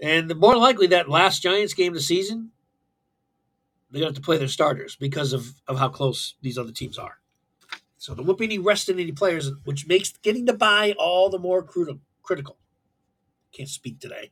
And 0.00 0.30
the 0.30 0.34
more 0.34 0.56
likely 0.56 0.86
that 0.88 1.08
last 1.08 1.42
Giants 1.42 1.74
game 1.74 1.92
of 1.92 1.94
the 1.94 2.02
season, 2.02 2.50
they're 3.90 4.00
going 4.00 4.12
to 4.12 4.16
have 4.16 4.22
to 4.22 4.26
play 4.26 4.38
their 4.38 4.48
starters 4.48 4.96
because 4.96 5.32
of, 5.32 5.46
of 5.66 5.78
how 5.78 5.88
close 5.88 6.34
these 6.42 6.58
other 6.58 6.72
teams 6.72 6.98
are. 6.98 7.18
So 7.96 8.14
there 8.14 8.24
won't 8.24 8.38
be 8.38 8.44
any 8.44 8.58
rest 8.58 8.88
in 8.88 9.00
any 9.00 9.12
players, 9.12 9.50
which 9.64 9.86
makes 9.86 10.12
getting 10.12 10.46
to 10.46 10.52
bye 10.52 10.94
all 10.98 11.30
the 11.30 11.38
more 11.38 11.62
critical. 11.62 12.58
Can't 13.52 13.68
speak 13.68 13.98
today. 13.98 14.30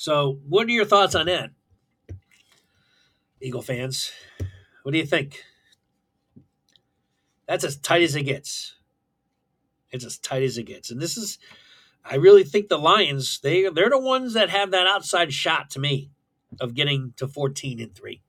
So, 0.00 0.38
what 0.48 0.66
are 0.66 0.70
your 0.70 0.86
thoughts 0.86 1.14
on 1.14 1.26
that, 1.26 1.50
Eagle 3.38 3.60
fans? 3.60 4.10
What 4.82 4.92
do 4.92 4.98
you 4.98 5.04
think? 5.04 5.44
That's 7.46 7.64
as 7.64 7.76
tight 7.76 8.00
as 8.00 8.16
it 8.16 8.22
gets. 8.22 8.76
It's 9.90 10.06
as 10.06 10.16
tight 10.16 10.42
as 10.42 10.56
it 10.56 10.62
gets, 10.62 10.90
and 10.90 11.02
this 11.02 11.18
is. 11.18 11.38
I 12.02 12.14
really 12.14 12.44
think 12.44 12.70
the 12.70 12.78
Lions 12.78 13.40
they 13.40 13.68
they're 13.68 13.90
the 13.90 14.00
ones 14.00 14.32
that 14.32 14.48
have 14.48 14.70
that 14.70 14.86
outside 14.86 15.34
shot 15.34 15.68
to 15.72 15.78
me 15.78 16.10
of 16.62 16.72
getting 16.72 17.12
to 17.18 17.28
14 17.28 17.78
and 17.78 17.94
3. 17.94 18.22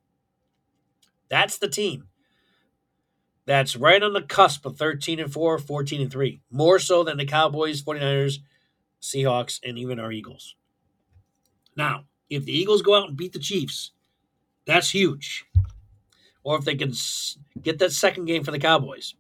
That's 1.30 1.58
the 1.58 1.70
team 1.70 2.10
that's 3.46 3.78
right 3.78 4.04
on 4.04 4.12
the 4.12 4.24
cusp 4.24 4.66
of 4.66 4.78
13 4.78 5.22
and 5.22 5.32
4, 5.32 5.58
14 5.58 6.02
and 6.02 6.12
3, 6.12 6.42
more 6.52 6.80
so 6.80 7.06
than 7.06 7.16
the 7.16 7.26
Cowboys, 7.26 7.82
49ers, 7.82 8.40
Seahawks, 9.02 9.62
and 9.64 9.78
even 9.78 10.02
our 10.02 10.12
Eagles. 10.12 10.58
Now, 11.76 12.06
if 12.30 12.46
the 12.46 12.58
Eagles 12.58 12.82
go 12.82 12.96
out 12.96 13.10
and 13.10 13.18
beat 13.18 13.34
the 13.34 13.40
Chiefs, 13.40 13.92
that's 14.66 14.92
huge. 14.92 15.46
Or 16.44 16.58
if 16.58 16.66
they 16.66 16.76
can 16.76 16.94
get 17.62 17.80
that 17.80 17.92
second 17.92 18.26
game 18.26 18.44
for 18.44 18.52
the 18.52 18.60
Cowboys. 18.60 19.16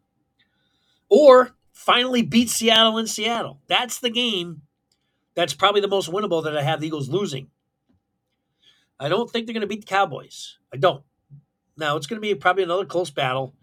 Or 1.09 1.51
finally 1.71 2.21
beat 2.21 2.49
Seattle 2.49 2.97
in 2.97 3.07
Seattle. 3.07 3.59
That's 3.67 3.99
the 3.99 4.09
game 4.09 4.61
that's 5.33 5.53
probably 5.53 5.81
the 5.81 5.87
most 5.87 6.11
winnable 6.11 6.43
that 6.43 6.57
I 6.57 6.61
have 6.61 6.81
the 6.81 6.87
Eagles 6.87 7.09
losing. 7.09 7.49
I 8.99 9.09
don't 9.09 9.29
think 9.29 9.45
they're 9.45 9.53
going 9.53 9.61
to 9.61 9.67
beat 9.67 9.81
the 9.81 9.87
Cowboys. 9.87 10.57
I 10.73 10.77
don't. 10.77 11.03
Now, 11.77 11.97
it's 11.97 12.05
going 12.07 12.21
to 12.21 12.27
be 12.27 12.35
probably 12.35 12.63
another 12.63 12.85
close 12.85 13.09
battle. 13.09 13.55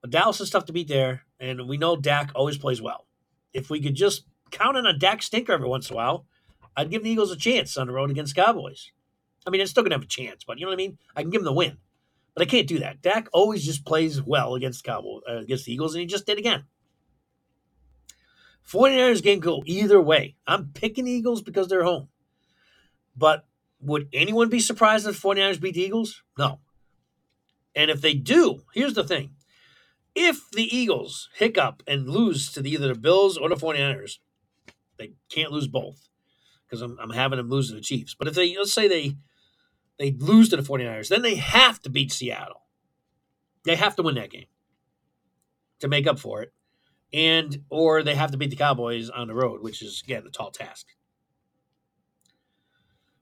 But 0.00 0.10
Dallas 0.10 0.40
is 0.40 0.50
tough 0.50 0.66
to 0.66 0.72
beat 0.72 0.88
there, 0.88 1.22
and 1.40 1.68
we 1.68 1.76
know 1.76 1.96
Dak 1.96 2.30
always 2.34 2.56
plays 2.56 2.80
well. 2.80 3.06
If 3.52 3.70
we 3.70 3.82
could 3.82 3.94
just 3.94 4.24
count 4.50 4.76
on 4.76 4.86
a 4.86 4.96
Dak 4.96 5.22
stinker 5.22 5.52
every 5.52 5.68
once 5.68 5.90
in 5.90 5.94
a 5.94 5.96
while, 5.96 6.26
I'd 6.76 6.90
give 6.90 7.02
the 7.02 7.10
Eagles 7.10 7.32
a 7.32 7.36
chance 7.36 7.76
on 7.76 7.86
the 7.86 7.92
road 7.92 8.10
against 8.10 8.36
Cowboys. 8.36 8.92
I 9.46 9.50
mean, 9.50 9.60
it's 9.60 9.70
still 9.70 9.82
gonna 9.82 9.94
have 9.94 10.02
a 10.02 10.06
chance, 10.06 10.44
but 10.44 10.58
you 10.58 10.66
know 10.66 10.70
what 10.70 10.74
I 10.74 10.84
mean. 10.84 10.98
I 11.14 11.22
can 11.22 11.30
give 11.30 11.40
them 11.40 11.46
the 11.46 11.52
win, 11.52 11.78
but 12.34 12.42
I 12.42 12.46
can't 12.46 12.66
do 12.66 12.80
that. 12.80 13.00
Dak 13.00 13.28
always 13.32 13.64
just 13.64 13.86
plays 13.86 14.20
well 14.20 14.54
against 14.54 14.84
Cowboys, 14.84 15.22
uh, 15.28 15.38
against 15.38 15.64
the 15.64 15.72
Eagles, 15.72 15.94
and 15.94 16.00
he 16.00 16.06
just 16.06 16.26
did 16.26 16.38
again. 16.38 16.64
49ers 18.68 19.22
game 19.22 19.38
go 19.38 19.62
either 19.64 20.00
way. 20.00 20.36
I'm 20.46 20.72
picking 20.74 21.06
Eagles 21.06 21.40
because 21.40 21.68
they're 21.68 21.84
home. 21.84 22.08
But 23.16 23.46
would 23.80 24.08
anyone 24.12 24.48
be 24.48 24.60
surprised 24.60 25.06
if 25.06 25.22
49ers 25.22 25.60
beat 25.60 25.76
Eagles? 25.76 26.22
No. 26.36 26.58
And 27.76 27.90
if 27.90 28.00
they 28.00 28.14
do, 28.14 28.62
here's 28.74 28.94
the 28.94 29.04
thing 29.04 29.36
if 30.16 30.50
the 30.50 30.64
Eagles 30.76 31.28
hiccup 31.36 31.82
and 31.86 32.08
lose 32.08 32.50
to 32.52 32.62
the, 32.62 32.70
either 32.70 32.88
the 32.88 32.98
Bills 32.98 33.36
or 33.36 33.48
the 33.48 33.54
49ers, 33.54 34.18
They 34.98 35.12
can't 35.28 35.52
lose 35.52 35.68
both 35.68 36.08
because 36.66 36.82
I'm, 36.82 36.98
I'm 37.00 37.10
having 37.10 37.36
them 37.38 37.48
lose 37.48 37.68
to 37.68 37.74
the 37.74 37.80
Chiefs. 37.80 38.14
But 38.14 38.28
if 38.28 38.34
they, 38.34 38.56
let's 38.56 38.72
say 38.72 38.88
they, 38.88 39.16
they 39.98 40.12
lose 40.18 40.48
to 40.50 40.56
the 40.56 40.62
49ers, 40.62 41.08
then 41.08 41.22
they 41.22 41.36
have 41.36 41.80
to 41.82 41.90
beat 41.90 42.12
Seattle. 42.12 42.62
They 43.64 43.76
have 43.76 43.96
to 43.96 44.02
win 44.02 44.16
that 44.16 44.30
game 44.30 44.46
to 45.80 45.88
make 45.88 46.06
up 46.06 46.18
for 46.18 46.42
it. 46.42 46.52
And, 47.12 47.64
or 47.70 48.02
they 48.02 48.14
have 48.14 48.32
to 48.32 48.36
beat 48.36 48.50
the 48.50 48.56
Cowboys 48.56 49.10
on 49.10 49.28
the 49.28 49.34
road, 49.34 49.62
which 49.62 49.80
is, 49.82 50.02
again, 50.04 50.24
a 50.26 50.30
tall 50.30 50.50
task. 50.50 50.86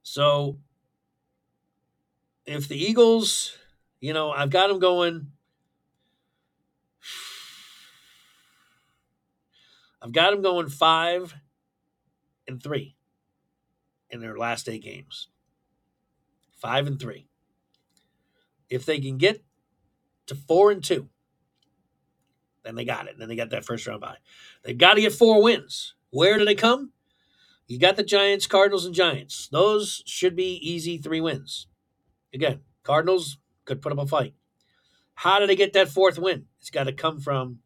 So 0.02 0.58
if 2.46 2.68
the 2.68 2.76
Eagles, 2.76 3.56
you 4.00 4.12
know, 4.12 4.30
I've 4.30 4.50
got 4.50 4.68
them 4.68 4.78
going. 4.78 5.28
I've 10.02 10.12
got 10.12 10.32
them 10.32 10.42
going 10.42 10.68
five 10.68 11.34
and 12.46 12.62
three 12.62 12.94
in 14.10 14.20
their 14.20 14.36
last 14.36 14.68
eight 14.68 14.82
games. 14.82 15.28
Five 16.56 16.86
and 16.86 16.98
three. 16.98 17.26
If 18.70 18.86
they 18.86 19.00
can 19.00 19.18
get 19.18 19.44
to 20.26 20.34
four 20.34 20.70
and 20.70 20.82
two, 20.82 21.08
then 22.62 22.74
they 22.74 22.84
got 22.84 23.06
it. 23.06 23.18
Then 23.18 23.28
they 23.28 23.36
got 23.36 23.50
that 23.50 23.64
first 23.64 23.86
round 23.86 24.00
bye. 24.00 24.16
They've 24.62 24.76
got 24.76 24.94
to 24.94 25.00
get 25.00 25.12
four 25.12 25.42
wins. 25.42 25.94
Where 26.10 26.38
do 26.38 26.44
they 26.44 26.54
come? 26.54 26.92
You 27.66 27.78
got 27.78 27.96
the 27.96 28.02
Giants, 28.02 28.46
Cardinals, 28.46 28.84
and 28.84 28.94
Giants. 28.94 29.48
Those 29.48 30.02
should 30.06 30.36
be 30.36 30.56
easy 30.56 30.98
three 30.98 31.20
wins. 31.20 31.66
Again, 32.32 32.60
Cardinals 32.82 33.38
could 33.64 33.80
put 33.80 33.92
up 33.92 33.98
a 33.98 34.06
fight. 34.06 34.34
How 35.14 35.38
do 35.38 35.46
they 35.46 35.56
get 35.56 35.72
that 35.74 35.88
fourth 35.88 36.18
win? 36.18 36.46
It's 36.60 36.70
got 36.70 36.84
to 36.84 36.92
come 36.92 37.20
from 37.20 37.60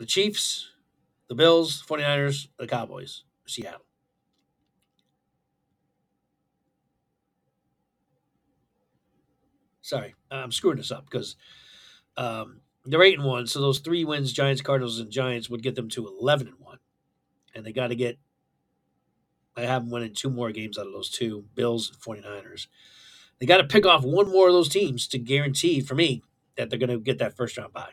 the 0.00 0.06
Chiefs, 0.06 0.70
the 1.28 1.34
Bills, 1.34 1.84
49ers, 1.86 2.48
the 2.58 2.66
Cowboys, 2.66 3.24
Seattle. 3.46 3.84
Sorry, 9.82 10.14
I'm 10.30 10.52
screwing 10.52 10.78
this 10.78 10.90
up 10.90 11.04
because 11.04 11.36
um, 12.16 12.60
they're 12.86 13.02
eight 13.02 13.18
and 13.18 13.26
one. 13.26 13.46
So 13.46 13.60
those 13.60 13.80
three 13.80 14.04
wins, 14.04 14.32
Giants, 14.32 14.62
Cardinals, 14.62 14.98
and 15.00 15.10
Giants, 15.10 15.50
would 15.50 15.62
get 15.62 15.74
them 15.74 15.90
to 15.90 16.06
eleven 16.06 16.46
and 16.48 16.56
one, 16.60 16.78
and 17.54 17.66
they 17.66 17.72
got 17.72 17.88
to 17.88 17.96
get. 17.96 18.18
I 19.54 19.62
have 19.62 19.82
them 19.82 19.90
winning 19.90 20.14
two 20.14 20.30
more 20.30 20.50
games 20.50 20.78
out 20.78 20.86
of 20.86 20.92
those 20.92 21.10
two 21.10 21.44
Bills 21.54 21.90
and 21.90 22.24
49ers. 22.24 22.68
They 23.38 23.46
got 23.46 23.58
to 23.58 23.64
pick 23.64 23.84
off 23.84 24.02
one 24.02 24.30
more 24.30 24.46
of 24.46 24.54
those 24.54 24.68
teams 24.68 25.06
to 25.08 25.18
guarantee 25.18 25.80
for 25.80 25.94
me 25.94 26.22
that 26.56 26.70
they're 26.70 26.78
going 26.78 26.88
to 26.88 27.00
get 27.00 27.18
that 27.18 27.36
first 27.36 27.58
round 27.58 27.72
bye. 27.74 27.90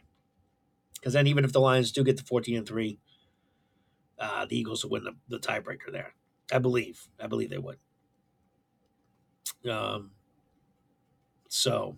Because 1.07 1.13
then, 1.13 1.27
even 1.27 1.45
if 1.45 1.53
the 1.53 1.61
Lions 1.61 1.93
do 1.93 2.03
get 2.03 2.17
to 2.17 2.23
14 2.25 2.57
and 2.57 2.67
three, 2.67 2.99
uh, 4.19 4.45
the 4.45 4.59
Eagles 4.59 4.83
will 4.83 4.91
win 4.91 5.05
the, 5.05 5.13
the 5.29 5.39
tiebreaker 5.39 5.89
there. 5.89 6.13
I 6.51 6.59
believe. 6.59 7.07
I 7.17 7.27
believe 7.27 7.49
they 7.49 7.57
would. 7.57 7.77
Um. 9.71 10.11
So 11.47 11.95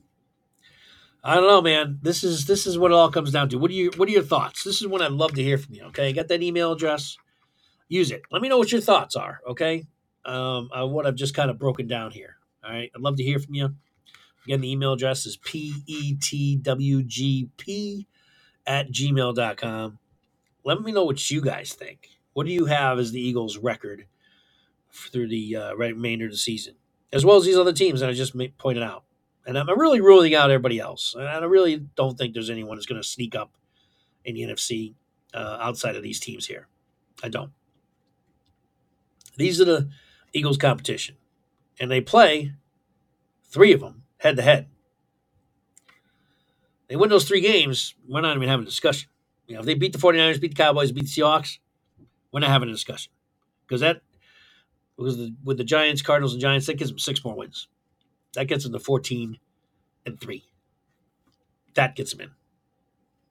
I 1.24 1.34
don't 1.34 1.48
know, 1.48 1.60
man. 1.60 1.98
This 2.04 2.24
is 2.24 2.46
this 2.46 2.68
is 2.68 2.78
what 2.78 2.92
it 2.92 2.94
all 2.94 3.10
comes 3.10 3.32
down 3.32 3.50
to. 3.50 3.58
What 3.58 3.72
are 3.72 3.74
you 3.74 3.90
what 3.98 4.08
are 4.08 4.12
your 4.12 4.22
thoughts? 4.22 4.64
This 4.64 4.80
is 4.80 4.86
what 4.86 5.02
I'd 5.02 5.12
love 5.12 5.34
to 5.34 5.42
hear 5.42 5.58
from 5.58 5.74
you. 5.74 5.86
Okay, 5.86 6.14
got 6.14 6.28
that 6.28 6.44
email 6.44 6.74
address? 6.74 7.18
Use 7.88 8.12
it. 8.12 8.22
Let 8.32 8.44
me 8.44 8.48
know 8.48 8.60
what 8.60 8.72
your 8.72 8.80
thoughts 8.80 9.16
are. 9.16 9.40
Okay, 9.50 9.88
um, 10.24 10.70
uh, 10.72 10.86
what 10.86 11.08
I've 11.08 11.16
just 11.16 11.34
kind 11.34 11.50
of 11.50 11.58
broken 11.58 11.88
down 11.88 12.12
here. 12.12 12.36
All 12.64 12.70
right, 12.72 12.92
I'd 12.96 13.02
love 13.02 13.16
to 13.16 13.24
hear 13.24 13.40
from 13.40 13.56
you. 13.56 13.74
Again, 14.46 14.62
the 14.62 14.72
email 14.72 14.94
address 14.94 15.26
is 15.26 15.36
petwgp 15.36 16.20
at 18.70 18.92
gmail.com. 18.92 20.00
Let 20.64 20.82
me 20.82 20.92
know 20.94 21.04
what 21.04 21.30
you 21.30 21.42
guys 21.42 21.74
think. 21.74 22.08
What 22.34 22.46
do 22.46 22.54
you 22.54 22.66
have 22.66 23.00
as 23.00 23.12
the 23.12 23.20
Eagles' 23.20 23.58
record 23.58 24.06
through 24.94 25.28
the 25.28 25.56
uh, 25.56 25.74
remainder 25.74 26.26
of 26.26 26.32
the 26.32 26.38
season, 26.38 26.76
as 27.12 27.26
well 27.26 27.38
as 27.38 27.46
these 27.46 27.58
other 27.58 27.74
teams 27.74 28.00
that 28.00 28.10
I 28.10 28.14
just 28.14 28.36
pointed 28.58 28.84
out? 28.84 29.04
And 29.46 29.58
I'm 29.58 29.68
really 29.80 30.00
ruling 30.00 30.36
out 30.36 30.52
everybody 30.52 30.80
else. 30.80 31.16
And 31.18 31.28
I 31.28 31.40
really 31.40 31.78
don't 31.96 32.18
think 32.18 32.34
there's 32.34 32.52
anyone 32.52 32.78
that's 32.78 32.86
going 32.86 33.02
to 33.02 33.08
sneak 33.08 33.36
up 33.36 33.52
in 34.24 34.36
the 34.36 34.44
NFC 34.44 34.94
uh, 35.34 35.58
outside 35.60 35.96
of 35.96 36.04
these 36.04 36.20
teams 36.20 36.46
here. 36.46 36.68
I 37.24 37.30
don't. 37.30 37.52
These 39.38 39.60
are 39.60 39.66
the 39.66 39.90
Eagles' 40.34 40.58
competition. 40.58 41.16
And 41.80 41.90
they 41.90 42.02
play 42.02 42.54
three 43.46 43.74
of 43.74 43.80
them 43.80 44.04
head 44.18 44.36
to 44.36 44.44
head. 44.44 44.68
They 46.90 46.96
win 46.96 47.10
those 47.10 47.28
three 47.28 47.42
games, 47.42 47.94
we're 48.08 48.22
not 48.22 48.36
even 48.36 48.50
having 48.50 48.64
a 48.66 48.70
discussion. 48.70 49.10
You 49.48 49.54
know, 49.54 49.60
if 49.62 49.66
they 49.66 49.76
beat 49.76 49.94
the 49.94 50.00
49ers, 50.00 50.42
beat 50.42 50.56
the 50.56 50.62
Cowboys, 50.62 50.92
beat 50.92 51.06
the 51.06 51.22
Seahawks, 51.22 51.60
we're 52.32 52.40
not 52.40 52.50
having 52.50 52.70
a 52.70 52.74
discussion. 52.74 53.12
Because 53.68 53.82
that 53.82 54.02
because 54.98 55.18
the, 55.18 55.34
with 55.44 55.58
the 55.58 55.64
Giants, 55.64 56.02
Cardinals, 56.02 56.34
and 56.34 56.42
Giants, 56.42 56.66
that 56.68 56.78
gives 56.78 56.92
them 56.92 57.00
six 57.00 57.24
more 57.24 57.36
wins. 57.36 57.70
That 58.34 58.48
gets 58.48 58.64
them 58.66 58.74
to 58.74 58.80
14 58.80 59.38
and 60.06 60.20
3. 60.20 60.44
That 61.76 61.96
gets 61.96 62.12
them 62.12 62.22
in. 62.22 62.32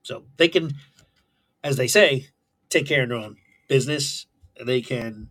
So 0.03 0.25
they 0.39 0.49
can, 0.49 0.75
as 1.63 1.77
they 1.77 1.87
say, 1.87 2.29
take 2.71 2.87
care 2.87 3.03
of 3.03 3.11
their 3.11 3.19
own 3.19 3.37
business. 3.69 4.27
They 4.65 4.81
can 4.81 5.29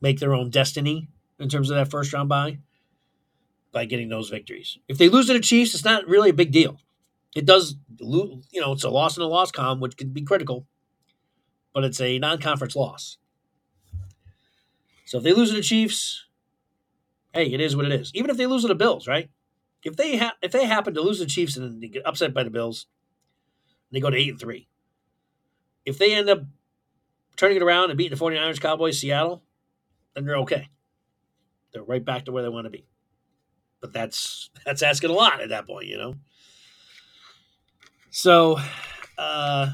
make 0.00 0.18
their 0.18 0.34
own 0.34 0.48
destiny 0.48 1.08
in 1.38 1.48
terms 1.50 1.68
of 1.70 1.76
that 1.76 1.90
first 1.90 2.12
round 2.12 2.30
bye 2.30 2.58
by 3.70 3.84
getting 3.84 4.08
those 4.08 4.30
victories. 4.30 4.78
If 4.88 4.96
they 4.96 5.10
lose 5.10 5.26
to 5.26 5.34
the 5.34 5.40
Chiefs, 5.40 5.74
it's 5.74 5.84
not 5.84 6.08
really 6.08 6.30
a 6.30 6.34
big 6.34 6.52
deal. 6.52 6.80
It 7.34 7.44
does, 7.44 7.76
you 8.00 8.60
know, 8.60 8.72
it's 8.72 8.84
a 8.84 8.90
loss 8.90 9.16
in 9.16 9.22
a 9.22 9.26
loss 9.26 9.50
column, 9.50 9.80
which 9.80 9.96
can 9.96 10.10
be 10.10 10.22
critical, 10.22 10.66
but 11.74 11.84
it's 11.84 12.00
a 12.00 12.18
non 12.18 12.40
conference 12.40 12.74
loss. 12.74 13.18
So 15.04 15.18
if 15.18 15.24
they 15.24 15.32
lose 15.32 15.50
to 15.50 15.56
the 15.56 15.62
Chiefs, 15.62 16.24
hey, 17.32 17.46
it 17.52 17.60
is 17.60 17.76
what 17.76 17.86
it 17.86 17.92
is. 17.92 18.10
Even 18.14 18.30
if 18.30 18.36
they 18.36 18.46
lose 18.46 18.62
to 18.62 18.68
the 18.68 18.74
Bills, 18.74 19.06
right? 19.06 19.30
If 19.84 19.96
they 19.96 20.16
ha- 20.16 20.36
if 20.42 20.50
they 20.50 20.66
happen 20.66 20.94
to 20.94 21.02
lose 21.02 21.18
the 21.18 21.26
Chiefs 21.26 21.56
and 21.56 21.80
they 21.80 21.88
get 21.88 22.06
upset 22.06 22.34
by 22.34 22.42
the 22.42 22.50
Bills, 22.50 22.86
they 23.92 24.00
go 24.00 24.10
to 24.10 24.16
eight 24.16 24.30
and 24.30 24.40
three. 24.40 24.68
If 25.84 25.98
they 25.98 26.14
end 26.14 26.28
up 26.28 26.40
turning 27.36 27.58
it 27.58 27.62
around 27.62 27.90
and 27.90 27.98
beating 27.98 28.16
the 28.18 28.24
49ers, 28.24 28.60
Cowboys, 28.60 28.98
Seattle, 28.98 29.42
then 30.14 30.24
they're 30.24 30.38
okay. 30.38 30.68
They're 31.72 31.84
right 31.84 32.04
back 32.04 32.24
to 32.24 32.32
where 32.32 32.42
they 32.42 32.48
want 32.48 32.64
to 32.64 32.70
be. 32.70 32.86
But 33.80 33.92
that's 33.92 34.50
that's 34.64 34.82
asking 34.82 35.10
a 35.10 35.12
lot 35.12 35.40
at 35.40 35.50
that 35.50 35.66
point, 35.66 35.86
you 35.86 35.98
know. 35.98 36.14
So, 38.18 38.56
uh, 39.18 39.72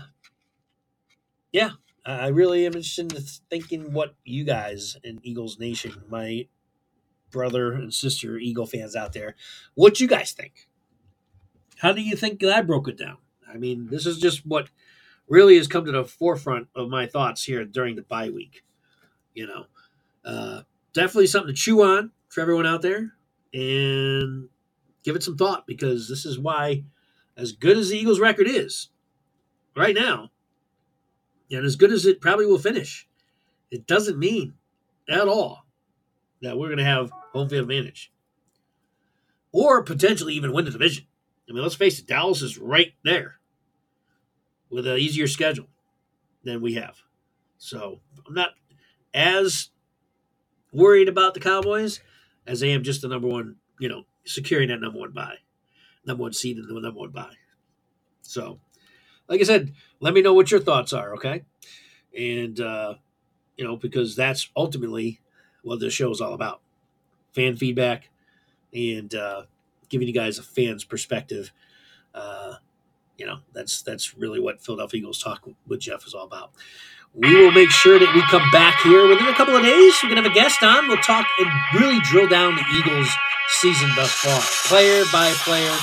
yeah, 1.52 1.70
I 2.04 2.26
really 2.26 2.66
am 2.66 2.74
interested 2.74 3.14
in 3.14 3.22
thinking 3.48 3.92
what 3.92 4.16
you 4.24 4.42
guys 4.42 4.96
in 5.04 5.20
Eagles 5.22 5.60
Nation, 5.60 6.02
my 6.10 6.48
brother 7.30 7.72
and 7.72 7.94
sister 7.94 8.38
Eagle 8.38 8.66
fans 8.66 8.96
out 8.96 9.12
there, 9.12 9.36
what 9.74 10.00
you 10.00 10.08
guys 10.08 10.32
think? 10.32 10.66
How 11.76 11.92
do 11.92 12.02
you 12.02 12.16
think 12.16 12.40
that 12.40 12.52
I 12.52 12.62
broke 12.62 12.88
it 12.88 12.98
down? 12.98 13.18
I 13.48 13.58
mean, 13.58 13.86
this 13.92 14.06
is 14.06 14.18
just 14.18 14.44
what 14.44 14.70
really 15.28 15.56
has 15.56 15.68
come 15.68 15.84
to 15.84 15.92
the 15.92 16.04
forefront 16.04 16.66
of 16.74 16.88
my 16.88 17.06
thoughts 17.06 17.44
here 17.44 17.64
during 17.64 17.94
the 17.94 18.02
bye 18.02 18.30
week. 18.30 18.64
You 19.34 19.46
know, 19.46 19.66
uh, 20.24 20.62
definitely 20.92 21.28
something 21.28 21.54
to 21.54 21.60
chew 21.60 21.84
on 21.84 22.10
for 22.28 22.40
everyone 22.40 22.66
out 22.66 22.82
there 22.82 23.12
and 23.54 24.48
give 25.04 25.14
it 25.14 25.22
some 25.22 25.36
thought 25.36 25.64
because 25.64 26.08
this 26.08 26.26
is 26.26 26.40
why, 26.40 26.82
as 27.36 27.52
good 27.52 27.78
as 27.78 27.88
the 27.88 27.98
Eagles' 27.98 28.20
record 28.20 28.46
is 28.48 28.88
right 29.76 29.94
now, 29.94 30.30
and 31.50 31.64
as 31.64 31.76
good 31.76 31.92
as 31.92 32.06
it 32.06 32.20
probably 32.20 32.46
will 32.46 32.58
finish, 32.58 33.08
it 33.70 33.86
doesn't 33.86 34.18
mean 34.18 34.54
at 35.08 35.28
all 35.28 35.66
that 36.40 36.58
we're 36.58 36.68
going 36.68 36.78
to 36.78 36.84
have 36.84 37.12
home 37.32 37.48
field 37.48 37.62
advantage 37.62 38.12
or 39.52 39.82
potentially 39.82 40.34
even 40.34 40.52
win 40.52 40.64
the 40.64 40.70
division. 40.70 41.06
I 41.48 41.52
mean, 41.52 41.62
let's 41.62 41.74
face 41.74 41.98
it, 41.98 42.06
Dallas 42.06 42.42
is 42.42 42.58
right 42.58 42.92
there 43.04 43.38
with 44.70 44.86
an 44.86 44.98
easier 44.98 45.26
schedule 45.26 45.68
than 46.44 46.62
we 46.62 46.74
have. 46.74 46.96
So 47.58 48.00
I'm 48.26 48.34
not 48.34 48.50
as 49.14 49.68
worried 50.72 51.08
about 51.08 51.34
the 51.34 51.40
Cowboys 51.40 52.00
as 52.46 52.62
I 52.62 52.68
am 52.68 52.82
just 52.82 53.02
the 53.02 53.08
number 53.08 53.28
one, 53.28 53.56
you 53.78 53.88
know, 53.88 54.04
securing 54.24 54.68
that 54.68 54.80
number 54.80 54.98
one 54.98 55.12
bye, 55.12 55.36
number 56.04 56.22
one 56.22 56.32
seed 56.32 56.56
and 56.56 56.68
the 56.68 56.80
number 56.80 57.00
one 57.00 57.10
bye. 57.10 57.34
So, 58.22 58.58
like 59.28 59.40
I 59.40 59.44
said, 59.44 59.72
let 60.00 60.14
me 60.14 60.22
know 60.22 60.34
what 60.34 60.50
your 60.50 60.60
thoughts 60.60 60.92
are, 60.92 61.14
okay? 61.14 61.44
And, 62.16 62.58
uh, 62.60 62.94
you 63.56 63.64
know, 63.64 63.76
because 63.76 64.16
that's 64.16 64.50
ultimately 64.56 65.20
what 65.62 65.80
this 65.80 65.94
show 65.94 66.10
is 66.10 66.20
all 66.20 66.34
about 66.34 66.60
fan 67.32 67.56
feedback 67.56 68.10
and 68.74 69.14
uh, 69.14 69.42
giving 69.88 70.08
you 70.08 70.14
guys 70.14 70.38
a 70.38 70.42
fan's 70.42 70.84
perspective. 70.84 71.52
Uh, 72.14 72.54
you 73.16 73.26
know, 73.26 73.38
that's 73.52 73.82
that's 73.82 74.16
really 74.16 74.40
what 74.40 74.62
Philadelphia 74.62 74.98
Eagles 74.98 75.22
Talk 75.22 75.48
with 75.66 75.80
Geoff 75.80 76.06
is 76.06 76.14
all 76.14 76.24
about. 76.24 76.52
We 77.14 77.34
will 77.34 77.52
make 77.52 77.70
sure 77.70 77.98
that 77.98 78.14
we 78.14 78.22
come 78.22 78.48
back 78.50 78.80
here 78.80 79.06
within 79.06 79.28
a 79.28 79.34
couple 79.34 79.54
of 79.54 79.62
days. 79.62 79.94
We're 80.02 80.08
going 80.08 80.22
to 80.22 80.28
have 80.28 80.32
a 80.32 80.34
guest 80.34 80.62
on. 80.62 80.88
We'll 80.88 80.96
talk 80.98 81.26
and 81.38 81.50
really 81.78 82.00
drill 82.00 82.26
down 82.26 82.56
the 82.56 82.64
Eagles' 82.74 83.10
season 83.60 83.90
thus 83.96 84.12
far, 84.12 84.40
player 84.68 85.04
by 85.12 85.30
player. 85.44 85.76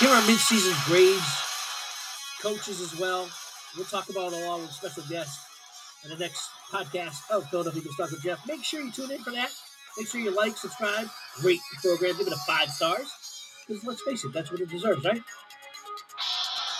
Here 0.00 0.10
are 0.10 0.22
midseason 0.22 0.74
grades 0.86 1.46
coaches 2.46 2.80
as 2.80 2.98
well. 3.00 3.28
We'll 3.76 3.86
talk 3.86 4.08
about 4.08 4.32
it 4.32 4.42
along 4.44 4.62
with 4.62 4.70
special 4.70 5.02
guests 5.08 5.44
in 6.04 6.10
the 6.10 6.16
next 6.16 6.48
podcast 6.70 7.28
of 7.30 7.48
Philadelphia 7.50 7.80
Eagles 7.80 7.96
Talk 7.96 8.10
with 8.10 8.22
Geoff. 8.22 8.46
Make 8.46 8.62
sure 8.62 8.80
you 8.80 8.92
tune 8.92 9.10
in 9.10 9.18
for 9.18 9.32
that. 9.32 9.50
Make 9.98 10.06
sure 10.08 10.20
you 10.20 10.30
like, 10.30 10.56
subscribe, 10.56 11.08
rate 11.42 11.58
the 11.82 11.88
program, 11.88 12.16
give 12.16 12.26
it 12.26 12.32
a 12.32 12.36
five 12.46 12.68
stars. 12.68 13.12
Because 13.66 13.84
let's 13.84 14.02
face 14.02 14.24
it, 14.24 14.32
that's 14.32 14.52
what 14.52 14.60
it 14.60 14.68
deserves, 14.68 15.04
right? 15.04 15.22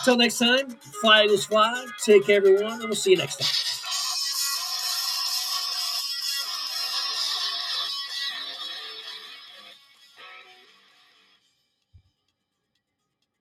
Until 0.01 0.17
next 0.19 0.39
time, 0.39 0.71
fly 1.01 1.25
Eagles 1.25 1.47
fly. 1.47 1.85
Take 2.05 2.27
care, 2.27 2.37
everyone, 2.37 2.75
and 2.75 2.85
we'll 2.85 2.95
see 2.95 3.11
you 3.11 3.17
next 3.17 3.37
time. 3.37 3.66